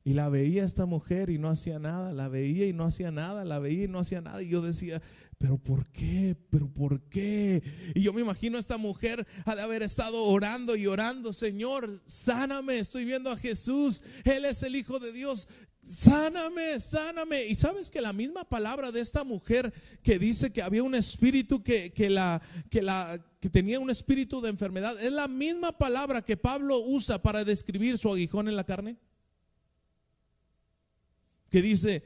Y 0.06 0.14
la 0.14 0.28
veía 0.28 0.66
esta 0.66 0.86
mujer 0.86 1.30
y 1.30 1.38
no 1.38 1.50
hacía 1.50 1.80
nada, 1.80 2.12
la 2.12 2.28
veía 2.28 2.68
y 2.68 2.74
no 2.74 2.84
hacía 2.84 3.10
nada, 3.10 3.46
la 3.46 3.60
veía 3.60 3.86
y 3.86 3.88
no 3.88 4.00
hacía 4.00 4.20
nada. 4.20 4.44
Y 4.44 4.50
yo 4.50 4.62
decía, 4.62 5.02
pero 5.38 5.58
¿por 5.58 5.88
qué? 5.88 6.36
¿Pero 6.50 6.70
por 6.70 7.02
qué? 7.04 7.64
Y 7.96 8.02
yo 8.02 8.12
me 8.12 8.20
imagino 8.20 8.58
esta 8.58 8.78
mujer 8.78 9.26
ha 9.46 9.56
de 9.56 9.62
haber 9.62 9.82
estado 9.82 10.24
orando 10.24 10.76
y 10.76 10.88
orando, 10.88 11.32
Señor, 11.32 12.02
sáname, 12.06 12.80
estoy 12.80 13.06
viendo 13.06 13.32
a 13.32 13.38
Jesús, 13.38 14.02
Él 14.26 14.44
es 14.44 14.62
el 14.64 14.76
Hijo 14.76 15.00
de 15.00 15.14
Dios, 15.14 15.48
sáname, 15.84 16.82
sáname. 16.82 17.46
Y 17.46 17.56
sabes 17.56 17.90
que 17.90 18.02
la 18.02 18.12
misma 18.12 18.44
palabra 18.44 18.92
de 18.92 19.00
esta 19.00 19.24
mujer 19.24 19.74
que 20.02 20.20
dice 20.20 20.52
que 20.52 20.62
había 20.62 20.84
un 20.84 20.96
espíritu 20.96 21.64
que, 21.64 21.94
que, 21.94 22.10
la, 22.10 22.42
que, 22.70 22.82
la, 22.82 23.26
que 23.40 23.50
tenía 23.50 23.80
un 23.80 23.90
espíritu 23.90 24.42
de 24.42 24.50
enfermedad, 24.50 25.02
es 25.02 25.14
la 25.14 25.30
misma 25.30 25.78
palabra 25.78 26.22
que 26.22 26.36
Pablo 26.36 26.80
usa 26.80 27.22
para 27.22 27.46
describir 27.46 27.98
su 27.98 28.10
aguijón 28.10 28.50
en 28.50 28.58
la 28.58 28.66
carne 28.66 28.98
que 31.54 31.62
dice, 31.62 32.04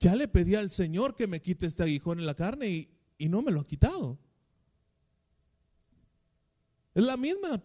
ya 0.00 0.16
le 0.16 0.26
pedí 0.26 0.56
al 0.56 0.68
Señor 0.68 1.14
que 1.14 1.28
me 1.28 1.40
quite 1.40 1.64
este 1.64 1.84
aguijón 1.84 2.18
en 2.18 2.26
la 2.26 2.34
carne 2.34 2.68
y, 2.68 2.90
y 3.18 3.28
no 3.28 3.40
me 3.40 3.52
lo 3.52 3.60
ha 3.60 3.64
quitado. 3.64 4.18
Es 6.92 7.04
la 7.04 7.16
misma. 7.16 7.62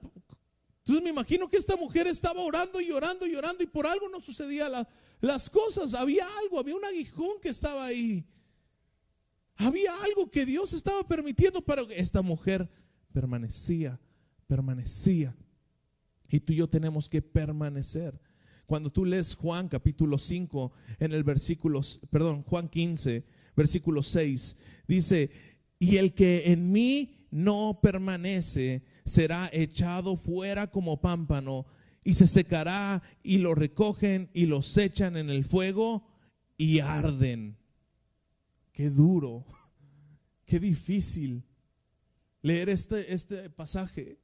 Entonces 0.78 1.04
me 1.04 1.10
imagino 1.10 1.50
que 1.50 1.58
esta 1.58 1.78
mujer 1.78 2.06
estaba 2.06 2.40
orando 2.42 2.80
y 2.80 2.92
orando 2.92 3.26
y 3.26 3.34
orando 3.34 3.64
y 3.64 3.66
por 3.66 3.88
algo 3.88 4.08
no 4.08 4.22
sucedía 4.22 4.70
las 5.20 5.50
cosas. 5.50 5.96
Había 5.96 6.28
algo, 6.44 6.60
había 6.60 6.76
un 6.76 6.86
aguijón 6.86 7.42
que 7.42 7.50
estaba 7.50 7.86
ahí. 7.86 8.24
Había 9.56 10.00
algo 10.04 10.30
que 10.30 10.46
Dios 10.46 10.74
estaba 10.74 11.08
permitiendo 11.08 11.66
que 11.66 12.00
esta 12.00 12.22
mujer 12.22 12.70
permanecía, 13.12 14.00
permanecía. 14.46 15.36
Y 16.30 16.40
tú 16.40 16.54
y 16.54 16.58
yo 16.58 16.70
tenemos 16.70 17.10
que 17.10 17.24
permanecer. 17.24 18.22
Cuando 18.66 18.92
tú 18.92 19.06
lees 19.06 19.36
Juan 19.36 19.68
capítulo 19.68 20.18
5 20.18 20.72
en 21.00 21.12
el 21.12 21.24
versículo, 21.24 21.82
perdón, 22.10 22.44
Juan 22.44 22.68
15, 22.68 23.24
versículo 23.56 24.02
6, 24.02 24.56
dice, 24.88 25.30
y 25.80 25.98
el 25.98 26.14
que 26.14 26.52
en 26.52 26.72
mí 26.72 27.28
no 27.32 27.80
permanece 27.82 28.84
será 29.04 29.50
echado 29.52 30.16
fuera 30.16 30.72
como 30.72 31.02
pámpano 31.02 31.66
y 32.04 32.14
se 32.14 32.28
secará 32.28 33.04
y 33.24 33.40
lo 33.40 33.56
recogen 33.56 34.30
y 34.34 34.46
los 34.46 34.78
echan 34.78 35.18
en 35.18 35.30
el 35.30 35.46
fuego 35.46 36.08
y 36.58 36.80
arden. 36.80 37.58
Qué 38.72 38.90
duro, 38.90 39.46
qué 40.46 40.60
difícil 40.60 41.44
leer 42.42 42.70
este, 42.70 43.14
este 43.14 43.50
pasaje. 43.50 44.20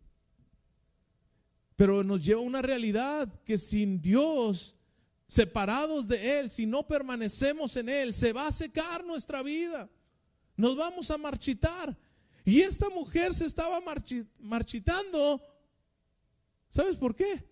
Pero 1.82 2.04
nos 2.04 2.24
lleva 2.24 2.41
a 2.41 2.44
una 2.44 2.62
realidad 2.62 3.28
que 3.44 3.58
sin 3.58 4.00
Dios, 4.00 4.76
separados 5.26 6.08
de 6.08 6.39
Él, 6.39 6.52
si 6.52 6.67
no 6.67 6.86
permanecemos 6.86 7.76
en 7.76 7.89
Él, 7.89 8.13
se 8.13 8.34
va 8.34 8.46
a 8.46 8.52
secar 8.52 9.04
nuestra 9.04 9.41
vida. 9.41 9.89
Nos 10.56 10.78
vamos 10.78 11.10
a 11.10 11.17
marchitar. 11.17 11.98
Y 12.46 12.62
esta 12.62 12.88
mujer 12.91 13.34
se 13.34 13.48
estaba 13.48 13.80
marchitando. 14.38 15.41
¿Sabes 16.70 16.98
por 16.98 17.15
qué? 17.15 17.50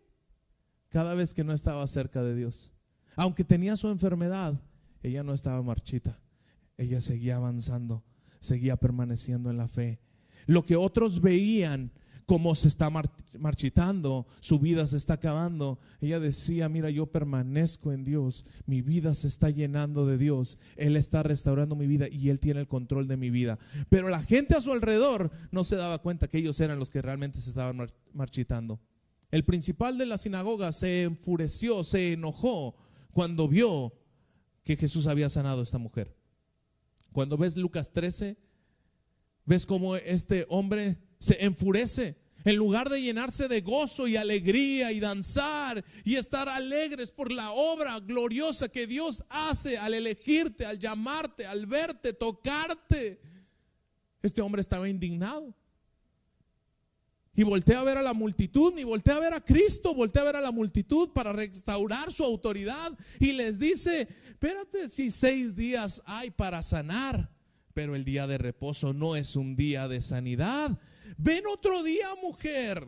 Cada 0.89 1.15
vez 1.15 1.34
que 1.34 1.44
no 1.44 1.52
estaba 1.52 1.88
cerca 1.88 2.22
de 2.22 2.36
Dios. 2.36 2.72
Aunque 3.15 3.44
tenía 3.44 3.76
su 3.78 3.88
enfermedad, 3.88 4.62
ella 5.02 5.24
no 5.24 5.34
estaba 5.34 5.63
marchita. 5.63 6.20
Ella 6.78 7.02
seguía 7.02 7.38
avanzando, 7.38 8.04
seguía 8.42 8.76
permaneciendo 8.76 9.50
en 9.50 9.58
la 9.58 9.68
fe. 9.68 10.00
Lo 10.46 10.68
que 10.68 10.76
otros 10.76 11.20
veían 11.20 11.92
como 12.30 12.54
se 12.54 12.68
está 12.68 12.92
marchitando, 13.39 14.28
su 14.39 14.60
vida 14.60 14.86
se 14.86 14.98
está 14.98 15.15
acabando. 15.15 15.80
Ella 16.00 16.20
decía, 16.20 16.70
mira, 16.70 16.92
yo 16.92 17.08
permanezco 17.08 17.92
en 17.92 18.04
Dios, 18.04 18.46
mi 18.68 18.84
vida 18.84 19.15
se 19.15 19.28
está 19.28 19.50
llenando 19.50 20.06
de 20.06 20.20
Dios, 20.20 20.60
Él 20.76 20.96
está 20.96 21.24
restaurando 21.24 21.76
mi 21.76 21.88
vida 21.88 22.08
y 22.08 22.30
Él 22.30 22.39
tiene 22.39 22.60
el 22.60 22.68
control 22.68 23.08
de 23.08 23.18
mi 23.18 23.32
vida. 23.32 23.58
Pero 23.89 24.10
la 24.10 24.22
gente 24.22 24.56
a 24.56 24.62
su 24.62 24.72
alrededor 24.72 25.32
no 25.50 25.63
se 25.63 25.76
daba 25.76 26.04
cuenta 26.04 26.28
que 26.28 26.38
ellos 26.38 26.60
eran 26.60 26.78
los 26.78 26.92
que 26.92 27.02
realmente 27.02 27.39
se 27.39 27.50
estaban 27.50 27.92
marchitando. 28.13 28.80
El 29.32 29.44
principal 29.44 29.98
de 29.98 30.06
la 30.06 30.20
sinagoga 30.20 30.72
se 30.72 31.06
enfureció, 31.06 31.84
se 31.84 32.13
enojó 32.13 32.76
cuando 33.12 33.48
vio 33.48 33.92
que 34.63 34.78
Jesús 34.78 35.08
había 35.08 35.30
sanado 35.30 35.62
a 35.62 35.63
esta 35.63 35.80
mujer. 35.80 36.15
Cuando 37.12 37.39
ves 37.39 37.58
Lucas 37.58 37.92
13, 37.92 38.38
ves 39.46 39.65
cómo 39.65 39.96
este 39.96 40.46
hombre 40.48 41.00
se 41.18 41.44
enfurece. 41.44 42.19
En 42.45 42.56
lugar 42.56 42.89
de 42.89 43.02
llenarse 43.02 43.47
de 43.47 43.62
gozo 43.62 44.08
y 44.08 44.15
alegría 44.15 44.91
y 44.91 44.99
danzar 44.99 45.84
y 46.06 46.15
estar 46.15 46.47
alegres 46.47 47.12
por 47.12 47.32
la 47.32 47.52
obra 47.52 47.99
gloriosa 47.99 48.69
que 48.69 48.88
Dios 48.88 49.23
hace 49.30 49.78
al 49.78 49.93
elegirte, 49.93 50.65
al 50.65 50.80
llamarte, 50.80 51.45
al 51.45 51.65
verte, 51.65 52.13
tocarte, 52.13 53.19
este 54.21 54.41
hombre 54.41 54.62
estaba 54.62 54.88
indignado. 54.88 55.54
Y 57.36 57.43
voltea 57.43 57.80
a 57.80 57.84
ver 57.84 57.97
a 57.97 58.02
la 58.02 58.13
multitud, 58.13 58.73
ni 58.73 58.84
voltea 58.84 59.15
a 59.15 59.19
ver 59.19 59.34
a 59.34 59.39
Cristo, 59.39 59.93
voltea 59.93 60.23
a 60.23 60.25
ver 60.25 60.36
a 60.36 60.41
la 60.41 60.52
multitud 60.52 61.10
para 61.13 61.32
restaurar 61.32 62.12
su 62.12 62.23
autoridad. 62.23 62.97
Y 63.19 63.32
les 63.32 63.60
dice, 63.60 64.10
espérate 64.30 64.89
si 64.89 65.10
seis 65.10 65.56
días 65.56 66.02
hay 66.06 66.32
para 66.32 66.63
sanar, 66.63 67.32
pero 67.73 67.95
el 67.95 68.04
día 68.04 68.28
de 68.28 68.38
reposo 68.38 68.91
no 68.93 69.15
es 69.15 69.38
un 69.38 69.56
día 69.56 69.88
de 69.88 70.02
sanidad, 70.02 70.80
Ven 71.22 71.46
otro 71.48 71.84
día, 71.84 72.08
mujer. 72.24 72.88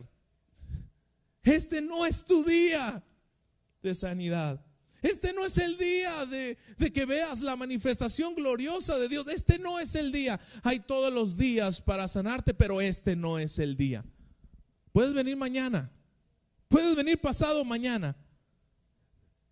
Este 1.44 1.82
no 1.82 2.06
es 2.06 2.24
tu 2.24 2.46
día 2.46 3.04
de 3.84 3.94
sanidad. 3.94 4.66
Este 5.02 5.34
no 5.34 5.46
es 5.46 5.58
el 5.58 5.78
día 5.78 6.26
de, 6.28 6.58
que 6.94 7.06
veas 7.06 7.42
la 7.42 7.58
manifestación 7.58 8.34
gloriosa 8.34 8.98
de 8.98 9.10
Dios. 9.10 9.28
Este 9.28 9.60
no 9.60 9.80
es 9.80 9.96
el 9.96 10.14
día. 10.14 10.40
Hay 10.64 10.80
todos 10.80 11.12
los 11.12 11.36
días 11.36 11.82
para 11.82 12.08
sanarte, 12.08 12.54
pero 12.54 12.80
este 12.80 13.18
no 13.18 13.38
es 13.38 13.60
el 13.60 13.76
día. 13.76 14.06
Puedes 14.94 15.14
venir 15.14 15.36
mañana. 15.36 15.92
Puedes 16.70 16.96
venir 16.96 17.20
pasado 17.20 17.66
mañana. 17.66 18.16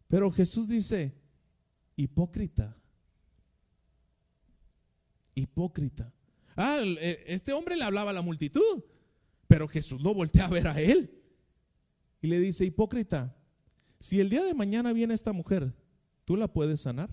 Pero 0.07 0.31
Jesús 0.31 0.69
dice, 0.69 1.13
hipócrita. 1.97 2.77
Hipócrita. 5.35 6.13
Ah, 6.61 6.81
eh, 6.83 7.23
este 7.27 7.53
hombre 7.53 7.77
le 7.77 7.85
hablaba 7.85 8.11
a 8.11 8.13
la 8.13 8.21
multitud, 8.21 8.83
pero 9.47 9.65
Jesús 9.69 10.01
lo 10.01 10.13
voltea 10.13 10.43
a 10.43 10.49
ver 10.49 10.67
a 10.67 10.77
él. 10.81 11.09
Y 12.21 12.27
le 12.27 12.37
dice, 12.37 12.65
hipócrita, 12.65 13.33
si 13.97 14.19
el 14.19 14.29
día 14.29 14.43
de 14.43 14.53
mañana 14.53 14.91
viene 14.91 15.13
esta 15.13 15.31
mujer, 15.31 15.73
¿tú 16.25 16.35
la 16.35 16.51
puedes 16.51 16.81
sanar? 16.81 17.09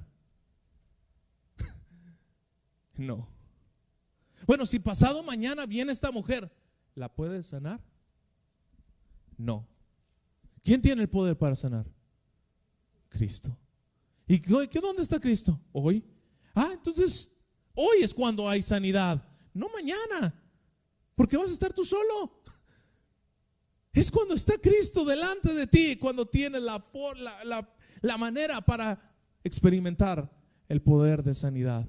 no. 2.97 3.29
Bueno, 4.49 4.67
si 4.67 4.81
pasado 4.81 5.23
mañana 5.23 5.65
viene 5.65 5.93
esta 5.93 6.11
mujer, 6.11 6.51
¿la 6.97 7.09
puedes 7.09 7.47
sanar? 7.47 7.81
No. 9.39 9.65
¿Quién 10.65 10.83
tiene 10.83 11.03
el 11.03 11.09
poder 11.09 11.39
para 11.39 11.55
sanar? 11.55 11.87
Cristo. 13.11 13.57
¿Y 14.27 14.41
dónde 14.41 15.03
está 15.03 15.21
Cristo? 15.21 15.61
Hoy. 15.71 16.05
Ah, 16.53 16.71
entonces, 16.73 17.31
hoy 17.75 17.99
es 18.03 18.13
cuando 18.13 18.49
hay 18.49 18.61
sanidad 18.61 19.36
no 19.57 19.69
mañana, 19.69 20.35
porque 21.15 21.37
vas 21.37 21.49
a 21.49 21.53
estar 21.53 21.73
tú 21.73 21.85
solo. 21.85 22.43
Es 23.93 24.11
cuando 24.11 24.35
está 24.35 24.59
Cristo 24.59 25.05
delante 25.05 25.55
de 25.55 25.67
ti, 25.67 25.97
cuando 25.97 26.27
tienes 26.27 26.63
la, 26.63 26.85
la, 27.45 27.69
la, 28.03 28.19
manera 28.19 28.61
para 28.61 29.15
experimentar 29.43 30.31
el 30.69 30.83
poder 30.83 31.23
de 31.23 31.35
sanidad, 31.35 31.89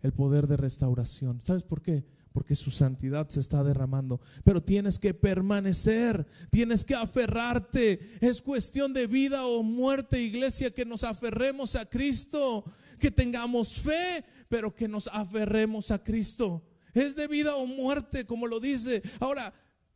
el 0.00 0.12
poder 0.12 0.46
de 0.46 0.56
restauración. 0.56 1.40
¿Sabes 1.44 1.64
por 1.64 1.82
qué? 1.82 2.04
porque 2.38 2.54
su 2.54 2.70
santidad 2.70 3.28
se 3.28 3.40
está 3.40 3.64
derramando. 3.64 4.20
Pero 4.44 4.62
tienes 4.62 5.00
que 5.00 5.12
permanecer, 5.12 6.24
tienes 6.52 6.84
que 6.84 6.94
aferrarte. 6.94 8.16
Es 8.20 8.40
cuestión 8.40 8.92
de 8.92 9.08
vida 9.08 9.44
o 9.44 9.64
muerte, 9.64 10.20
iglesia, 10.20 10.72
que 10.72 10.84
nos 10.84 11.02
aferremos 11.02 11.74
a 11.74 11.84
Cristo, 11.84 12.64
que 13.00 13.10
tengamos 13.10 13.80
fe, 13.80 14.24
pero 14.48 14.72
que 14.72 14.86
nos 14.86 15.08
aferremos 15.08 15.90
a 15.90 16.00
Cristo. 16.00 16.62
Es 16.94 17.16
de 17.16 17.26
vida 17.26 17.56
o 17.56 17.66
muerte, 17.66 18.24
como 18.24 18.46
lo 18.46 18.60
dice. 18.60 19.02
Ahora, 19.20 19.52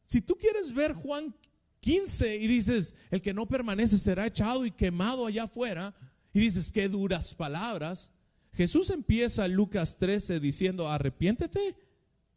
si 0.06 0.20
tú 0.20 0.36
quieres 0.36 0.72
ver 0.72 0.92
Juan 0.92 1.34
15 1.80 2.36
y 2.36 2.46
dices, 2.46 2.94
el 3.10 3.20
que 3.20 3.34
no 3.34 3.46
permanece 3.46 3.98
será 3.98 4.26
echado 4.26 4.64
y 4.64 4.70
quemado 4.70 5.26
allá 5.26 5.44
afuera, 5.44 5.94
y 6.32 6.40
dices, 6.40 6.72
qué 6.72 6.88
duras 6.88 7.34
palabras. 7.34 8.12
Jesús 8.52 8.90
empieza 8.90 9.48
Lucas 9.48 9.96
13 9.98 10.40
diciendo, 10.40 10.88
arrepiéntete 10.88 11.76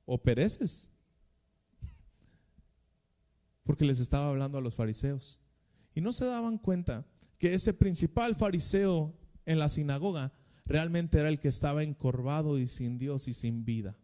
o 0.05 0.17
pereces. 0.17 0.87
Porque 3.63 3.85
les 3.85 3.99
estaba 3.99 4.29
hablando 4.29 4.57
a 4.57 4.61
los 4.61 4.75
fariseos. 4.75 5.39
Y 5.93 6.01
no 6.01 6.13
se 6.13 6.25
daban 6.25 6.57
cuenta 6.57 7.05
que 7.37 7.53
ese 7.53 7.73
principal 7.73 8.35
fariseo 8.35 9.13
en 9.45 9.59
la 9.59 9.69
sinagoga 9.69 10.33
realmente 10.65 11.19
era 11.19 11.29
el 11.29 11.39
que 11.39 11.47
estaba 11.47 11.83
encorvado 11.83 12.59
y 12.59 12.67
sin 12.67 12.97
Dios 12.97 13.27
y 13.27 13.33
sin 13.33 13.63
vida. 13.63 13.95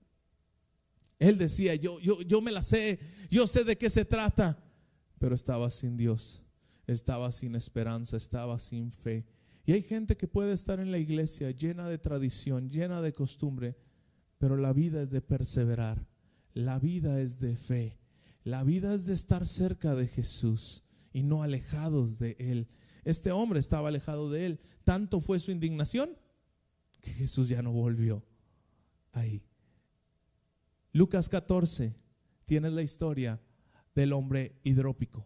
Él 1.22 1.38
decía, 1.38 1.76
yo, 1.76 2.00
yo, 2.00 2.24
yo 2.24 2.42
me 2.42 2.52
la 2.52 2.64
sé, 2.64 3.00
yo 3.30 3.46
sé 3.46 3.64
de 3.64 3.78
qué 3.78 3.92
se 3.92 4.06
trata, 4.06 4.58
pero 5.20 5.36
estaba 5.36 5.70
sin 5.70 5.96
Dios, 5.96 6.42
estaba 6.88 7.32
sin 7.32 7.54
esperanza, 7.54 8.18
estaba 8.18 8.58
sin 8.58 8.92
fe. 8.92 9.28
Y 9.64 9.74
hay 9.74 9.84
gente 9.84 10.18
que 10.18 10.28
puede 10.28 10.52
estar 10.52 10.80
en 10.80 10.92
la 10.92 10.98
iglesia 10.98 11.52
llena 11.52 11.88
de 11.88 12.00
tradición, 12.00 12.72
llena 12.72 13.04
de 13.04 13.14
costumbre, 13.14 13.78
pero 14.40 14.58
la 14.58 14.74
vida 14.74 15.04
es 15.04 15.12
de 15.12 15.22
perseverar, 15.22 16.08
la 16.56 16.80
vida 16.80 17.22
es 17.22 17.40
de 17.40 17.56
fe, 17.56 18.00
la 18.44 18.64
vida 18.64 18.92
es 18.96 19.06
de 19.06 19.14
estar 19.14 19.46
cerca 19.46 19.94
de 19.94 20.08
Jesús 20.08 20.84
y 21.14 21.22
no 21.22 21.44
alejados 21.44 22.18
de 22.18 22.36
Él. 22.40 22.68
Este 23.04 23.32
hombre 23.32 23.60
estaba 23.60 23.90
alejado 23.90 24.32
de 24.32 24.48
Él. 24.48 24.60
Tanto 24.84 25.22
fue 25.22 25.38
su 25.38 25.52
indignación 25.52 26.18
que 27.00 27.12
Jesús 27.12 27.48
ya 27.48 27.62
no 27.62 27.72
volvió 27.72 28.26
ahí. 29.12 29.44
Lucas 30.94 31.30
14 31.30 31.94
tiene 32.46 32.70
la 32.70 32.82
historia 32.82 33.40
del 33.96 34.14
hombre 34.14 34.56
hidrópico. 34.64 35.26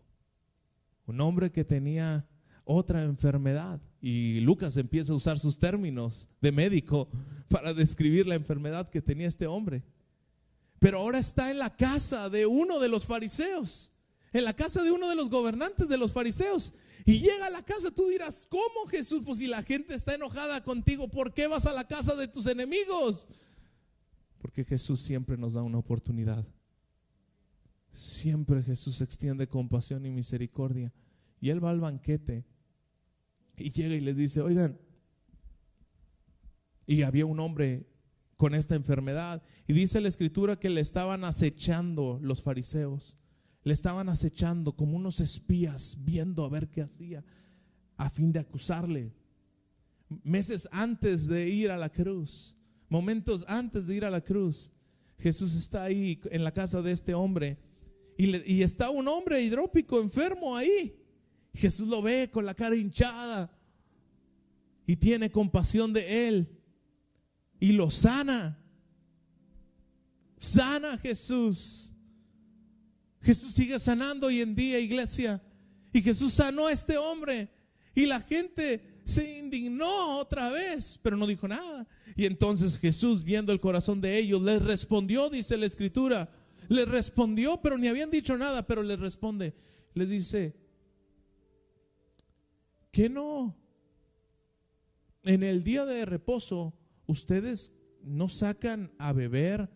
Un 1.08 1.22
hombre 1.22 1.52
que 1.52 1.64
tenía 1.64 2.28
otra 2.66 3.04
enfermedad. 3.04 3.80
Y 4.02 4.42
Lucas 4.42 4.78
empieza 4.78 5.14
a 5.14 5.16
usar 5.16 5.40
sus 5.40 5.58
términos 5.58 6.28
de 6.42 6.52
médico 6.52 7.10
para 7.50 7.74
describir 7.74 8.28
la 8.28 8.36
enfermedad 8.36 8.90
que 8.90 9.02
tenía 9.02 9.28
este 9.28 9.48
hombre. 9.48 9.84
Pero 10.80 11.00
ahora 11.00 11.20
está 11.20 11.50
en 11.50 11.60
la 11.60 11.76
casa 11.76 12.30
de 12.30 12.46
uno 12.46 12.80
de 12.80 12.90
los 12.90 13.06
fariseos, 13.06 13.92
en 14.34 14.44
la 14.44 14.54
casa 14.54 14.84
de 14.84 14.92
uno 14.92 15.08
de 15.08 15.16
los 15.16 15.30
gobernantes 15.30 15.88
de 15.88 15.98
los 15.98 16.12
fariseos. 16.12 16.74
Y 17.06 17.20
llega 17.20 17.46
a 17.46 17.52
la 17.52 17.64
casa, 17.64 17.92
tú 17.92 18.08
dirás, 18.08 18.48
¿cómo 18.50 18.88
Jesús? 18.90 19.22
Pues 19.26 19.38
si 19.38 19.48
la 19.48 19.64
gente 19.64 19.96
está 19.96 20.16
enojada 20.16 20.64
contigo, 20.64 21.08
¿por 21.08 21.34
qué 21.34 21.48
vas 21.48 21.66
a 21.66 21.74
la 21.74 21.88
casa 21.88 22.16
de 22.16 22.28
tus 22.28 22.48
enemigos? 22.48 23.28
Porque 24.46 24.64
Jesús 24.64 25.00
siempre 25.00 25.38
nos 25.38 25.54
da 25.54 25.64
una 25.64 25.80
oportunidad. 25.80 26.46
Siempre 27.92 28.62
Jesús 28.62 29.02
extiende 29.02 29.48
compasión 29.48 30.06
y 30.06 30.12
misericordia. 30.12 30.94
Y 31.42 31.50
Él 31.50 31.66
va 31.66 31.72
al 31.72 31.80
banquete 31.80 32.46
y 33.58 33.72
llega 33.72 33.96
y 33.96 34.02
les 34.02 34.16
dice, 34.16 34.42
oigan, 34.42 34.80
y 36.86 37.02
había 37.02 37.26
un 37.26 37.40
hombre 37.40 37.88
con 38.38 38.54
esta 38.54 38.76
enfermedad. 38.76 39.42
Y 39.66 39.74
dice 39.74 40.00
la 40.00 40.10
escritura 40.10 40.60
que 40.60 40.70
le 40.70 40.82
estaban 40.82 41.24
acechando 41.24 42.20
los 42.22 42.44
fariseos. 42.44 43.16
Le 43.64 43.74
estaban 43.74 44.10
acechando 44.10 44.76
como 44.76 44.96
unos 44.96 45.22
espías 45.22 45.98
viendo 46.02 46.46
a 46.46 46.50
ver 46.50 46.70
qué 46.70 46.84
hacía 46.84 47.26
a 47.98 48.12
fin 48.12 48.32
de 48.32 48.42
acusarle. 48.42 49.12
Meses 50.24 50.70
antes 50.72 51.26
de 51.26 51.50
ir 51.50 51.72
a 51.72 51.78
la 51.78 51.90
cruz, 51.90 52.56
momentos 52.96 53.44
antes 53.50 53.86
de 53.88 53.96
ir 53.96 54.06
a 54.06 54.10
la 54.10 54.22
cruz, 54.22 54.72
Jesús 55.20 55.54
está 55.56 55.84
ahí 55.84 56.22
en 56.32 56.46
la 56.46 56.54
casa 56.54 56.82
de 56.82 56.94
este 56.94 57.14
hombre 57.14 57.58
y, 58.18 58.54
y 58.54 58.64
está 58.64 58.90
un 58.90 59.06
hombre 59.10 59.42
hidrópico 59.42 60.00
enfermo 60.00 60.56
ahí. 60.56 60.96
Jesús 61.54 61.90
lo 61.90 62.02
ve 62.02 62.30
con 62.32 62.46
la 62.46 62.54
cara 62.54 62.76
hinchada 62.76 63.52
y 64.86 64.96
tiene 64.96 65.30
compasión 65.30 65.92
de 65.92 66.28
él 66.28 66.48
y 67.60 67.74
lo 67.74 67.92
sana. 67.92 68.58
Sana 70.38 70.98
Jesús. 70.98 71.92
Jesús 73.22 73.54
sigue 73.54 73.78
sanando 73.78 74.28
hoy 74.28 74.40
en 74.40 74.56
día, 74.56 74.80
iglesia. 74.80 75.42
Y 75.92 76.02
Jesús 76.02 76.34
sanó 76.34 76.68
a 76.68 76.72
este 76.72 76.98
hombre. 76.98 77.50
Y 77.94 78.06
la 78.06 78.22
gente 78.22 79.02
se 79.04 79.40
indignó 79.40 80.18
otra 80.18 80.50
vez, 80.50 80.98
pero 81.02 81.18
no 81.18 81.28
dijo 81.28 81.46
nada. 81.48 81.88
Y 82.16 82.26
entonces 82.26 82.78
Jesús, 82.78 83.24
viendo 83.24 83.52
el 83.52 83.60
corazón 83.60 84.02
de 84.02 84.18
ellos, 84.18 84.42
les 84.42 84.62
respondió, 84.62 85.30
dice 85.30 85.58
la 85.58 85.66
escritura. 85.66 86.30
Les 86.68 86.88
respondió, 86.88 87.62
pero 87.62 87.78
ni 87.78 87.88
habían 87.88 88.10
dicho 88.10 88.38
nada, 88.38 88.66
pero 88.66 88.84
les 88.84 89.00
responde. 89.00 89.54
Les 89.94 90.10
dice, 90.10 90.56
que 92.92 93.10
no? 93.10 93.56
En 95.24 95.44
el 95.44 95.64
día 95.64 95.86
de 95.86 96.06
reposo 96.06 96.74
ustedes 97.08 97.74
no 98.04 98.30
sacan 98.30 98.94
a 98.98 99.12
beber 99.12 99.70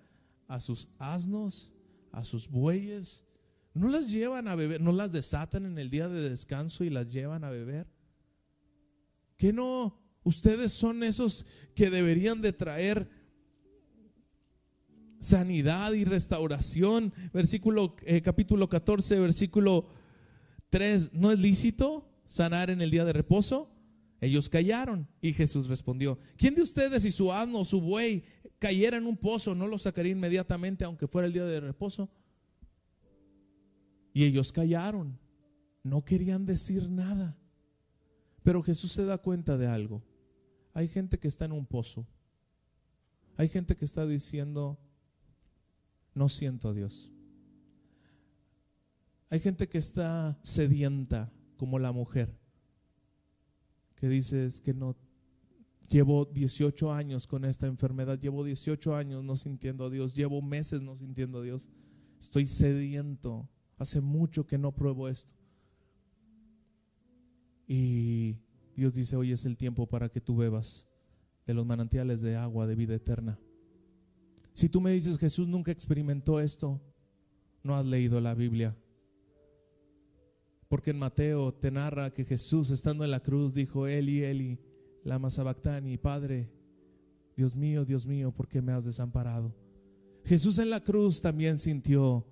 a 0.48 0.60
sus 0.60 0.88
asnos, 0.98 1.74
a 2.12 2.24
sus 2.24 2.48
bueyes, 2.48 3.26
no 3.74 3.90
las 3.90 4.10
llevan 4.10 4.48
a 4.48 4.56
beber, 4.56 4.82
no 4.82 4.92
las 4.92 5.12
desatan 5.12 5.66
en 5.66 5.78
el 5.78 5.90
día 5.90 6.08
de 6.08 6.30
descanso 6.30 6.84
y 6.84 6.90
las 6.90 7.08
llevan 7.10 7.44
a 7.44 7.50
beber. 7.50 7.88
¿Que 9.38 9.54
no? 9.54 9.99
Ustedes 10.24 10.74
son 10.74 11.04
esos 11.04 11.46
que 11.76 11.90
deberían 11.90 12.42
de 12.42 12.54
traer 12.54 13.10
sanidad 15.20 15.94
y 15.94 16.06
restauración. 16.06 17.14
Versículo 17.34 17.96
eh, 18.04 18.22
capítulo 18.22 18.70
14, 18.70 19.20
versículo 19.20 19.88
3, 20.70 21.14
¿no 21.14 21.32
es 21.32 21.40
lícito 21.40 22.10
sanar 22.28 22.70
en 22.70 22.82
el 22.82 22.92
día 22.92 23.06
de 23.06 23.14
reposo? 23.14 23.70
Ellos 24.22 24.50
callaron 24.50 25.08
y 25.22 25.34
Jesús 25.34 25.68
respondió, 25.68 26.20
¿quién 26.38 26.56
de 26.56 26.62
ustedes 26.62 27.04
si 27.04 27.12
su 27.12 27.32
asno 27.32 27.60
o 27.60 27.66
su 27.66 27.80
buey 27.80 28.24
cayera 28.60 28.98
en 28.98 29.06
un 29.06 29.16
pozo 29.16 29.56
no 29.56 29.68
lo 29.68 29.78
sacaría 29.78 30.12
inmediatamente 30.12 30.84
aunque 30.84 31.08
fuera 31.08 31.26
el 31.26 31.34
día 31.34 31.46
de 31.46 31.62
reposo? 31.62 32.10
Y 34.14 34.26
ellos 34.26 34.52
callaron, 34.52 35.18
no 35.84 36.04
querían 36.04 36.46
decir 36.46 36.90
nada. 36.90 37.38
Pero 38.44 38.62
Jesús 38.62 38.92
se 38.92 39.06
da 39.06 39.18
cuenta 39.18 39.58
de 39.58 39.68
algo. 39.68 40.04
Hay 40.74 40.88
gente 40.88 41.20
que 41.20 41.28
está 41.28 41.46
en 41.46 41.52
un 41.52 41.66
pozo. 41.66 42.06
Hay 43.38 43.50
gente 43.50 43.76
que 43.76 43.86
está 43.86 44.06
diciendo, 44.06 44.78
no 46.14 46.30
siento 46.30 46.70
a 46.70 46.74
Dios. 46.74 47.10
Hay 49.30 49.40
gente 49.40 49.70
que 49.70 49.78
está 49.78 50.38
sedienta 50.44 51.32
como 51.58 51.80
la 51.80 51.92
mujer 51.92 52.36
que 54.00 54.08
dices 54.08 54.62
que 54.62 54.74
no, 54.74 54.96
llevo 55.90 56.26
18 56.26 56.94
años 56.94 57.28
con 57.28 57.44
esta 57.44 57.68
enfermedad, 57.68 58.18
llevo 58.20 58.44
18 58.44 58.96
años 58.96 59.24
no 59.24 59.36
sintiendo 59.36 59.86
a 59.86 59.90
Dios, 59.90 60.16
llevo 60.16 60.42
meses 60.42 60.82
no 60.82 60.96
sintiendo 60.96 61.40
a 61.40 61.44
Dios, 61.44 61.70
estoy 62.20 62.46
sediento, 62.46 63.50
hace 63.78 64.00
mucho 64.00 64.46
que 64.46 64.58
no 64.58 64.72
pruebo 64.72 65.10
esto. 65.10 65.34
Y 67.68 68.38
Dios 68.80 68.94
dice, 68.94 69.16
hoy 69.16 69.32
es 69.32 69.46
el 69.46 69.58
tiempo 69.58 69.88
para 69.88 70.10
que 70.10 70.22
tú 70.22 70.38
bebas 70.38 70.88
de 71.46 71.54
los 71.54 71.66
manantiales 71.66 72.22
de 72.22 72.36
agua 72.36 72.66
de 72.66 72.76
vida 72.76 72.96
eterna. 72.96 73.38
Si 74.54 74.70
tú 74.70 74.82
me 74.82 74.92
dices, 74.92 75.18
Jesús 75.18 75.48
nunca 75.48 75.72
experimentó 75.72 76.40
esto, 76.40 76.82
no 77.64 77.76
has 77.76 77.86
leído 77.86 78.20
la 78.22 78.34
Biblia. 78.34 78.76
Porque 80.68 80.92
en 80.92 81.00
Mateo 81.00 81.54
te 81.54 81.72
narra 81.72 82.14
que 82.14 82.26
Jesús 82.26 82.70
estando 82.70 83.04
en 83.04 83.12
la 83.12 83.22
cruz 83.22 83.54
dijo, 83.54 83.88
Eli, 83.88 84.24
Eli, 84.24 84.60
lama 85.04 85.30
sabactani, 85.30 85.98
Padre, 85.98 86.50
Dios 87.36 87.56
mío, 87.56 87.86
Dios 87.86 88.06
mío, 88.06 88.32
¿por 88.32 88.48
qué 88.48 88.62
me 88.62 88.72
has 88.72 88.86
desamparado? 88.86 89.56
Jesús 90.26 90.58
en 90.58 90.70
la 90.70 90.84
cruz 90.84 91.22
también 91.22 91.58
sintió 91.60 92.28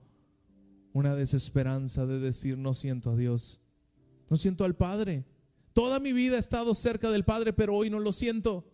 una 0.94 1.16
desesperanza 1.16 2.06
de 2.06 2.20
decir, 2.20 2.58
no 2.58 2.74
siento 2.74 3.12
a 3.12 3.16
Dios, 3.16 3.60
no 4.30 4.38
siento 4.38 4.64
al 4.66 4.76
Padre. 4.76 5.26
Toda 5.78 6.00
mi 6.00 6.12
vida 6.12 6.38
he 6.38 6.40
estado 6.40 6.74
cerca 6.74 7.12
del 7.12 7.24
Padre, 7.24 7.54
pero 7.54 7.76
hoy 7.76 7.92
no 7.92 8.00
lo 8.00 8.12
siento. 8.12 8.68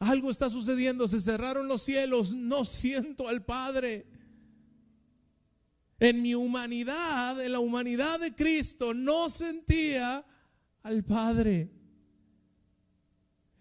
Algo 0.00 0.28
está 0.32 0.50
sucediendo, 0.50 1.06
se 1.06 1.20
cerraron 1.20 1.68
los 1.68 1.82
cielos, 1.82 2.32
no 2.32 2.64
siento 2.64 3.28
al 3.28 3.44
Padre. 3.44 4.04
En 6.00 6.22
mi 6.22 6.34
humanidad, 6.34 7.40
en 7.40 7.52
la 7.52 7.60
humanidad 7.60 8.18
de 8.18 8.34
Cristo, 8.34 8.94
no 8.94 9.30
sentía 9.30 10.26
al 10.82 11.04
Padre. 11.04 11.70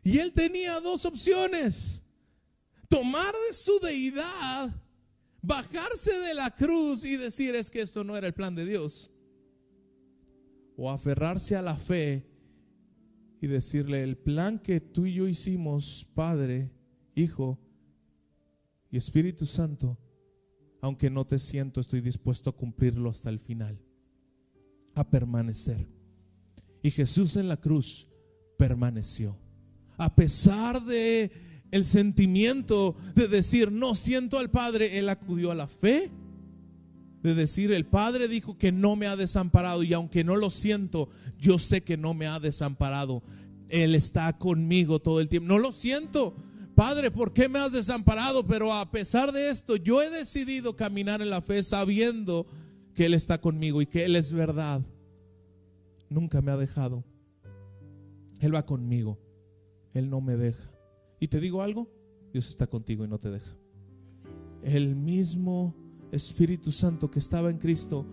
Y 0.03 0.17
él 0.17 0.33
tenía 0.33 0.79
dos 0.79 1.05
opciones. 1.05 2.01
Tomar 2.87 3.35
de 3.47 3.53
su 3.53 3.79
deidad 3.81 4.71
bajarse 5.43 6.19
de 6.21 6.33
la 6.33 6.49
cruz 6.55 7.03
y 7.03 7.17
decir 7.17 7.53
es 7.53 7.69
que 7.69 7.81
esto 7.81 8.03
no 8.03 8.17
era 8.17 8.25
el 8.25 8.33
plan 8.33 8.55
de 8.55 8.65
Dios. 8.65 9.08
O 10.81 10.89
aferrarse 10.89 11.57
a 11.57 11.61
la 11.61 11.75
fe 11.75 12.25
y 13.41 13.47
decirle, 13.47 14.01
el 14.01 14.15
plan 14.15 14.59
que 14.59 14.79
tú 14.79 15.05
y 15.05 15.13
yo 15.13 15.27
hicimos, 15.27 16.07
Padre, 16.13 16.71
Hijo 17.15 17.59
y 18.89 18.95
Espíritu 18.95 19.45
Santo, 19.45 19.97
aunque 20.79 21.09
no 21.09 21.27
te 21.27 21.37
siento, 21.37 21.81
estoy 21.81 21.99
dispuesto 21.99 22.49
a 22.49 22.55
cumplirlo 22.55 23.09
hasta 23.09 23.29
el 23.29 23.39
final, 23.39 23.77
a 24.95 25.09
permanecer. 25.09 25.85
Y 26.81 26.91
Jesús 26.91 27.35
en 27.35 27.49
la 27.49 27.57
cruz 27.57 28.07
permaneció. 28.57 29.37
A 29.97 30.15
pesar 30.15 30.81
de 30.85 31.29
el 31.71 31.83
sentimiento 31.83 32.95
de 33.15 33.27
decir, 33.27 33.69
no 33.69 33.95
siento 33.95 34.37
al 34.37 34.49
Padre, 34.49 34.97
Él 34.97 35.09
acudió 35.09 35.51
a 35.51 35.55
la 35.55 35.67
fe. 35.67 36.09
De 37.21 37.35
decir, 37.35 37.71
el 37.71 37.85
Padre 37.85 38.27
dijo 38.27 38.57
que 38.57 38.71
no 38.71 38.95
me 38.95 39.07
ha 39.07 39.15
desamparado 39.15 39.83
y 39.83 39.93
aunque 39.93 40.23
no 40.23 40.35
lo 40.35 40.49
siento, 40.49 41.09
yo 41.37 41.59
sé 41.59 41.81
que 41.81 41.97
no 41.97 42.13
me 42.13 42.27
ha 42.27 42.39
desamparado. 42.39 43.23
Él 43.67 43.93
está 43.93 44.37
conmigo 44.37 44.99
todo 44.99 45.19
el 45.19 45.29
tiempo. 45.29 45.47
No 45.47 45.59
lo 45.59 45.71
siento. 45.71 46.35
Padre, 46.75 47.11
¿por 47.11 47.33
qué 47.33 47.49
me 47.49 47.59
has 47.59 47.73
desamparado? 47.73 48.47
Pero 48.47 48.73
a 48.73 48.89
pesar 48.89 49.33
de 49.33 49.49
esto, 49.49 49.75
yo 49.75 50.01
he 50.01 50.09
decidido 50.09 50.77
caminar 50.77 51.21
en 51.21 51.29
la 51.29 51.41
fe 51.41 51.61
sabiendo 51.61 52.47
que 52.93 53.05
Él 53.05 53.13
está 53.13 53.41
conmigo 53.41 53.81
y 53.81 53.85
que 53.85 54.05
Él 54.05 54.15
es 54.15 54.31
verdad. 54.31 54.81
Nunca 56.09 56.41
me 56.41 56.51
ha 56.51 56.57
dejado. 56.57 57.03
Él 58.39 58.55
va 58.55 58.65
conmigo. 58.65 59.19
Él 59.93 60.09
no 60.09 60.21
me 60.21 60.37
deja. 60.37 60.71
Y 61.19 61.27
te 61.27 61.39
digo 61.39 61.61
algo, 61.61 61.89
Dios 62.31 62.47
está 62.47 62.67
contigo 62.67 63.03
y 63.03 63.07
no 63.07 63.19
te 63.19 63.29
deja. 63.29 63.55
El 64.63 64.95
mismo 64.95 65.75
Espíritu 66.11 66.71
Santo 66.71 67.09
que 67.09 67.19
estaba 67.19 67.49
en 67.49 67.57
Cristo, 67.57 68.05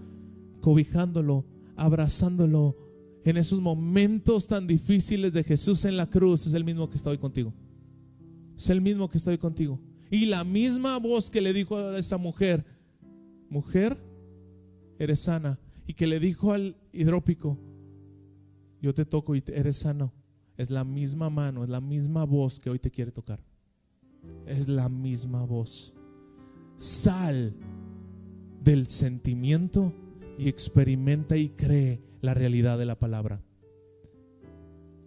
cobijándolo, 0.60 1.44
abrazándolo 1.76 2.76
en 3.24 3.36
esos 3.36 3.60
momentos 3.60 4.46
tan 4.46 4.66
difíciles 4.66 5.32
de 5.32 5.42
Jesús 5.42 5.84
en 5.84 5.96
la 5.96 6.08
cruz, 6.08 6.46
es 6.46 6.54
el 6.54 6.64
mismo 6.64 6.88
que 6.88 6.96
está 6.96 7.10
hoy 7.10 7.18
contigo. 7.18 7.52
Es 8.56 8.70
el 8.70 8.80
mismo 8.80 9.08
que 9.08 9.18
está 9.18 9.30
hoy 9.30 9.38
contigo. 9.38 9.80
Y 10.10 10.26
la 10.26 10.44
misma 10.44 10.98
voz 10.98 11.30
que 11.30 11.40
le 11.40 11.52
dijo 11.52 11.76
a 11.76 11.98
esa 11.98 12.18
mujer, 12.18 12.64
mujer, 13.50 13.98
eres 14.98 15.20
sana. 15.20 15.58
Y 15.88 15.94
que 15.94 16.06
le 16.06 16.20
dijo 16.20 16.52
al 16.52 16.76
hidrópico, 16.92 17.58
yo 18.80 18.94
te 18.94 19.04
toco 19.04 19.34
y 19.34 19.42
eres 19.48 19.78
sano. 19.78 20.12
Es 20.56 20.70
la 20.70 20.84
misma 20.84 21.28
mano, 21.28 21.64
es 21.64 21.68
la 21.68 21.80
misma 21.80 22.24
voz 22.24 22.60
que 22.60 22.70
hoy 22.70 22.78
te 22.78 22.92
quiere 22.92 23.10
tocar. 23.10 23.40
Es 24.46 24.68
la 24.68 24.88
misma 24.88 25.44
voz. 25.44 25.92
Sal 26.76 27.54
del 28.66 28.88
sentimiento 28.88 29.94
y 30.36 30.48
experimenta 30.48 31.36
y 31.36 31.50
cree 31.50 32.02
la 32.20 32.34
realidad 32.34 32.76
de 32.76 32.84
la 32.84 32.98
palabra. 32.98 33.40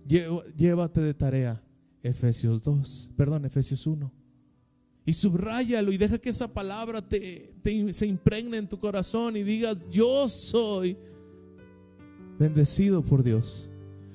Llévate 0.07 1.01
de 1.01 1.13
tarea 1.13 1.61
Efesios 2.01 2.63
2, 2.63 3.11
perdón, 3.17 3.43
Efesios 3.43 3.85
1. 3.85 4.11
Y 5.05 5.11
subrayalo 5.11 5.91
y 5.91 5.97
deja 5.97 6.17
que 6.17 6.29
esa 6.29 6.51
palabra 6.53 7.01
te, 7.01 7.53
se 7.91 8.05
impregne 8.07 8.57
en 8.57 8.69
tu 8.69 8.79
corazón 8.79 9.35
y 9.35 9.43
digas, 9.43 9.77
yo 9.91 10.29
soy 10.29 10.97
bendecido 12.39 13.03
por 13.03 13.23
Dios. 13.23 13.69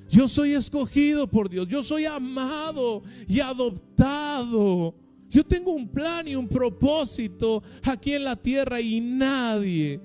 Yo 0.08 0.26
soy 0.26 0.54
escogido 0.54 1.28
por 1.28 1.50
Dios. 1.50 1.68
Yo 1.68 1.82
soy 1.82 2.06
amado 2.06 3.02
y 3.28 3.40
adoptado. 3.40 4.94
Yo 5.34 5.42
tengo 5.42 5.72
un 5.72 5.88
plan 5.88 6.28
y 6.28 6.36
un 6.36 6.46
propósito 6.46 7.60
aquí 7.82 8.12
en 8.12 8.22
la 8.22 8.36
tierra 8.36 8.80
y 8.80 9.00
nadie 9.00 10.00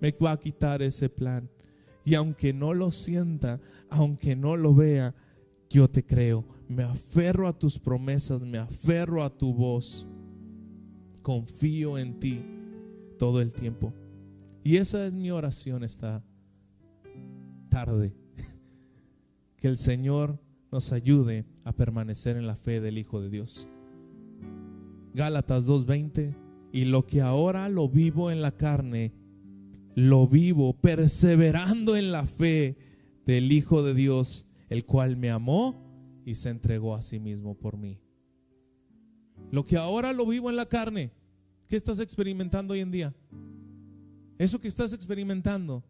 me 0.00 0.12
va 0.12 0.30
a 0.30 0.38
quitar 0.38 0.82
ese 0.82 1.08
plan. 1.08 1.50
Y 2.04 2.14
aunque 2.14 2.52
no 2.52 2.72
lo 2.72 2.92
sienta, 2.92 3.60
aunque 3.90 4.36
no 4.36 4.56
lo 4.56 4.72
vea, 4.76 5.16
yo 5.68 5.90
te 5.90 6.04
creo. 6.04 6.44
Me 6.68 6.84
aferro 6.84 7.48
a 7.48 7.58
tus 7.58 7.76
promesas, 7.76 8.40
me 8.42 8.58
aferro 8.58 9.24
a 9.24 9.36
tu 9.36 9.52
voz. 9.52 10.06
Confío 11.22 11.98
en 11.98 12.20
ti 12.20 12.40
todo 13.18 13.40
el 13.40 13.52
tiempo. 13.52 13.92
Y 14.62 14.76
esa 14.76 15.04
es 15.04 15.12
mi 15.12 15.32
oración 15.32 15.82
esta 15.82 16.22
tarde 17.68 18.14
que 19.56 19.66
el 19.66 19.76
Señor 19.76 20.38
nos 20.70 20.92
ayude 20.92 21.46
a 21.64 21.72
permanecer 21.72 22.36
en 22.36 22.46
la 22.46 22.54
fe 22.54 22.80
del 22.80 22.96
Hijo 22.96 23.20
de 23.20 23.28
Dios. 23.28 23.66
Gálatas 25.18 25.66
2:20, 25.66 26.32
y 26.70 26.84
lo 26.84 27.04
que 27.04 27.22
ahora 27.22 27.68
lo 27.68 27.88
vivo 27.88 28.30
en 28.30 28.40
la 28.40 28.52
carne, 28.52 29.12
lo 29.96 30.28
vivo 30.28 30.74
perseverando 30.74 31.96
en 31.96 32.12
la 32.12 32.24
fe 32.24 32.76
del 33.26 33.50
Hijo 33.50 33.82
de 33.82 33.94
Dios, 33.94 34.46
el 34.68 34.84
cual 34.84 35.16
me 35.16 35.32
amó 35.32 35.74
y 36.24 36.36
se 36.36 36.50
entregó 36.50 36.94
a 36.94 37.02
sí 37.02 37.18
mismo 37.18 37.56
por 37.56 37.76
mí. 37.76 37.98
Lo 39.50 39.66
que 39.66 39.76
ahora 39.76 40.12
lo 40.12 40.24
vivo 40.24 40.50
en 40.50 40.56
la 40.56 40.66
carne, 40.66 41.10
¿qué 41.66 41.74
estás 41.74 41.98
experimentando 41.98 42.74
hoy 42.74 42.80
en 42.80 42.92
día? 42.92 43.12
Eso 44.38 44.60
que 44.60 44.68
estás 44.68 44.92
experimentando, 44.92 45.82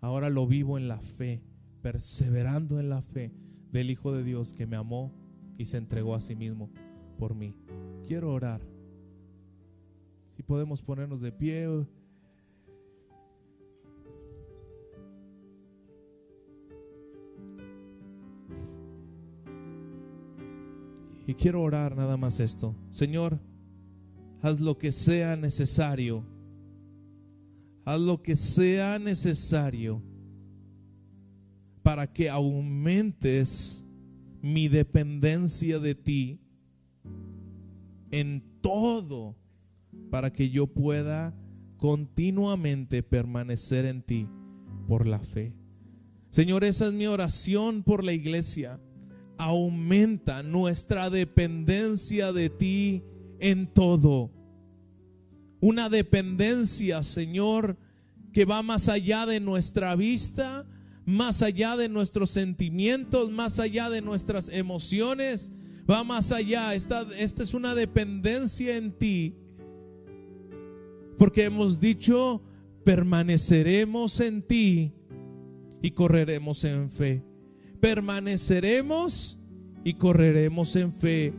ahora 0.00 0.30
lo 0.30 0.46
vivo 0.46 0.78
en 0.78 0.88
la 0.88 1.00
fe 1.00 1.42
perseverando 1.82 2.80
en 2.80 2.88
la 2.88 3.02
fe 3.02 3.30
del 3.72 3.90
Hijo 3.90 4.10
de 4.12 4.24
Dios 4.24 4.54
que 4.54 4.66
me 4.66 4.76
amó 4.76 5.12
y 5.58 5.66
se 5.66 5.76
entregó 5.76 6.14
a 6.14 6.22
sí 6.22 6.34
mismo 6.34 6.70
por 7.18 7.34
mí. 7.34 7.54
Quiero 8.06 8.32
orar. 8.32 8.60
Si 10.36 10.42
podemos 10.42 10.82
ponernos 10.82 11.20
de 11.20 11.32
pie. 11.32 11.68
Y 21.26 21.34
quiero 21.34 21.62
orar 21.62 21.96
nada 21.96 22.16
más 22.16 22.40
esto. 22.40 22.74
Señor, 22.90 23.38
haz 24.42 24.60
lo 24.60 24.78
que 24.78 24.90
sea 24.90 25.36
necesario. 25.36 26.24
Haz 27.84 28.00
lo 28.00 28.22
que 28.22 28.34
sea 28.36 28.98
necesario 28.98 30.02
para 31.82 32.12
que 32.12 32.28
aumentes 32.28 33.84
mi 34.42 34.68
dependencia 34.68 35.78
de 35.78 35.94
ti 35.94 36.40
en 38.10 38.42
todo, 38.60 39.36
para 40.10 40.32
que 40.32 40.50
yo 40.50 40.66
pueda 40.66 41.34
continuamente 41.76 43.02
permanecer 43.02 43.86
en 43.86 44.02
ti 44.02 44.28
por 44.86 45.06
la 45.06 45.20
fe. 45.20 45.54
Señor, 46.30 46.64
esa 46.64 46.86
es 46.86 46.92
mi 46.92 47.06
oración 47.06 47.82
por 47.82 48.04
la 48.04 48.12
iglesia. 48.12 48.80
Aumenta 49.38 50.42
nuestra 50.42 51.10
dependencia 51.10 52.32
de 52.32 52.50
ti 52.50 53.02
en 53.38 53.66
todo. 53.66 54.30
Una 55.60 55.88
dependencia, 55.88 57.02
Señor, 57.02 57.78
que 58.32 58.44
va 58.44 58.62
más 58.62 58.88
allá 58.88 59.26
de 59.26 59.40
nuestra 59.40 59.96
vista, 59.96 60.66
más 61.04 61.42
allá 61.42 61.76
de 61.76 61.88
nuestros 61.88 62.30
sentimientos, 62.30 63.30
más 63.30 63.58
allá 63.58 63.90
de 63.90 64.02
nuestras 64.02 64.48
emociones, 64.48 65.50
va 65.90 66.04
más 66.04 66.30
allá. 66.32 66.74
Esta, 66.74 67.06
esta 67.16 67.42
es 67.42 67.54
una 67.54 67.74
dependencia 67.74 68.76
en 68.76 68.92
ti. 68.92 69.34
Porque 71.18 71.44
hemos 71.44 71.80
dicho, 71.80 72.42
permaneceremos 72.84 74.20
en 74.20 74.42
ti 74.42 74.92
y 75.82 75.90
correremos 75.90 76.64
en 76.64 76.90
fe. 76.90 77.22
Permaneceremos 77.80 79.38
y 79.84 79.94
correremos 79.94 80.76
en 80.76 80.92
fe 80.92 81.32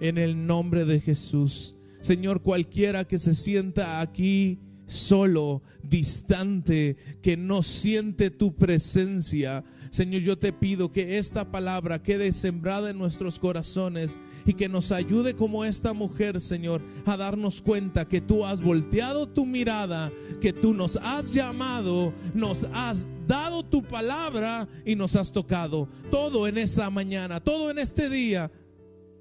en 0.00 0.18
el 0.18 0.46
nombre 0.46 0.84
de 0.84 1.00
Jesús. 1.00 1.74
Señor, 2.00 2.42
cualquiera 2.42 3.04
que 3.04 3.18
se 3.18 3.34
sienta 3.34 4.00
aquí 4.00 4.60
solo, 4.86 5.62
distante, 5.82 6.96
que 7.22 7.36
no 7.36 7.62
siente 7.62 8.30
tu 8.30 8.54
presencia. 8.54 9.64
Señor, 9.90 10.22
yo 10.22 10.38
te 10.38 10.52
pido 10.52 10.92
que 10.92 11.18
esta 11.18 11.50
palabra 11.50 12.02
quede 12.02 12.32
sembrada 12.32 12.90
en 12.90 12.98
nuestros 12.98 13.38
corazones 13.38 14.18
y 14.44 14.54
que 14.54 14.68
nos 14.68 14.92
ayude 14.92 15.34
como 15.34 15.64
esta 15.64 15.92
mujer, 15.92 16.40
Señor, 16.40 16.82
a 17.04 17.16
darnos 17.16 17.60
cuenta 17.60 18.06
que 18.06 18.20
tú 18.20 18.44
has 18.44 18.60
volteado 18.62 19.28
tu 19.28 19.44
mirada, 19.44 20.12
que 20.40 20.52
tú 20.52 20.72
nos 20.72 20.96
has 20.96 21.32
llamado, 21.32 22.12
nos 22.34 22.64
has 22.72 23.08
dado 23.26 23.64
tu 23.64 23.82
palabra 23.82 24.68
y 24.84 24.94
nos 24.94 25.16
has 25.16 25.32
tocado. 25.32 25.88
Todo 26.10 26.46
en 26.46 26.58
esta 26.58 26.88
mañana, 26.90 27.40
todo 27.40 27.70
en 27.70 27.78
este 27.78 28.08
día, 28.08 28.50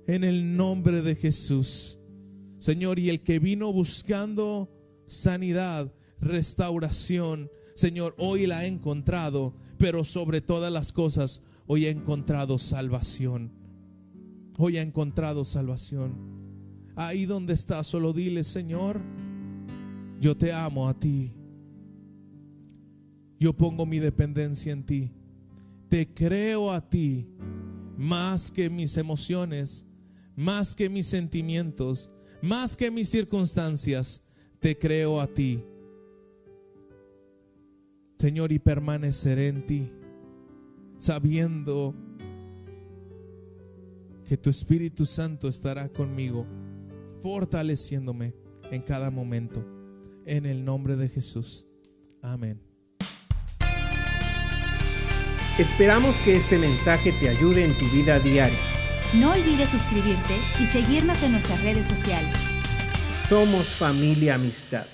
en 0.08 0.24
el 0.24 0.56
nombre 0.56 1.02
de 1.02 1.16
Jesús. 1.16 1.98
Señor, 2.60 3.00
y 3.00 3.10
el 3.10 3.22
que 3.22 3.40
vino 3.40 3.72
buscando 3.72 4.70
sanidad, 5.08 5.92
restauración. 6.20 7.50
Señor, 7.76 8.16
hoy 8.18 8.48
la 8.48 8.66
he 8.66 8.68
encontrado, 8.68 9.54
pero 9.78 10.04
sobre 10.04 10.42
todas 10.42 10.72
las 10.72 10.92
cosas, 10.92 11.42
hoy 11.68 11.86
he 11.86 11.90
encontrado 11.90 12.58
salvación. 12.58 13.52
Hoy 14.58 14.78
he 14.78 14.82
encontrado 14.82 15.44
salvación. 15.44 16.14
Ahí 16.96 17.26
donde 17.26 17.54
está, 17.54 17.84
solo 17.84 18.14
dile, 18.14 18.44
Señor, 18.44 19.02
Yo 20.22 20.36
te 20.36 20.54
amo 20.54 20.88
a 20.88 20.94
ti. 20.94 21.34
Yo 23.38 23.54
pongo 23.54 23.86
mi 23.86 24.00
dependencia 24.00 24.72
en 24.72 24.86
ti. 24.86 25.12
Te 25.90 26.08
creo 26.08 26.72
a 26.72 26.82
ti 26.90 27.28
más 27.98 28.50
que 28.50 28.70
mis 28.70 28.98
emociones, 28.98 29.86
más 30.36 30.74
que 30.74 30.90
mis 30.90 31.08
sentimientos, 31.08 32.12
más 32.42 32.76
que 32.76 32.90
mis 32.90 33.10
circunstancias. 33.10 34.22
Te 34.66 34.76
creo 34.76 35.22
a 35.22 35.28
ti. 35.28 35.64
Señor, 38.18 38.52
y 38.52 38.58
permaneceré 38.58 39.50
en 39.50 39.68
ti, 39.68 39.92
sabiendo 40.98 41.94
que 44.28 44.38
tu 44.38 44.50
Espíritu 44.50 45.06
Santo 45.06 45.50
estará 45.50 45.88
conmigo, 45.88 46.48
fortaleciéndome 47.22 48.34
en 48.72 48.82
cada 48.82 49.12
momento. 49.12 49.64
En 50.26 50.48
el 50.48 50.66
nombre 50.66 50.96
de 50.96 51.10
Jesús. 51.10 51.68
Amén. 52.24 52.60
Esperamos 55.60 56.20
que 56.20 56.38
este 56.38 56.58
mensaje 56.58 57.14
te 57.20 57.30
ayude 57.30 57.66
en 57.66 57.78
tu 57.78 57.86
vida 57.96 58.18
diaria. 58.18 58.58
No 59.14 59.34
olvides 59.34 59.70
suscribirte 59.70 60.34
y 60.60 60.66
seguirnos 60.66 61.22
en 61.22 61.34
nuestras 61.34 61.62
redes 61.62 61.86
sociales. 61.86 62.45
Somos 63.28 63.70
familia 63.70 64.36
amistad. 64.36 64.86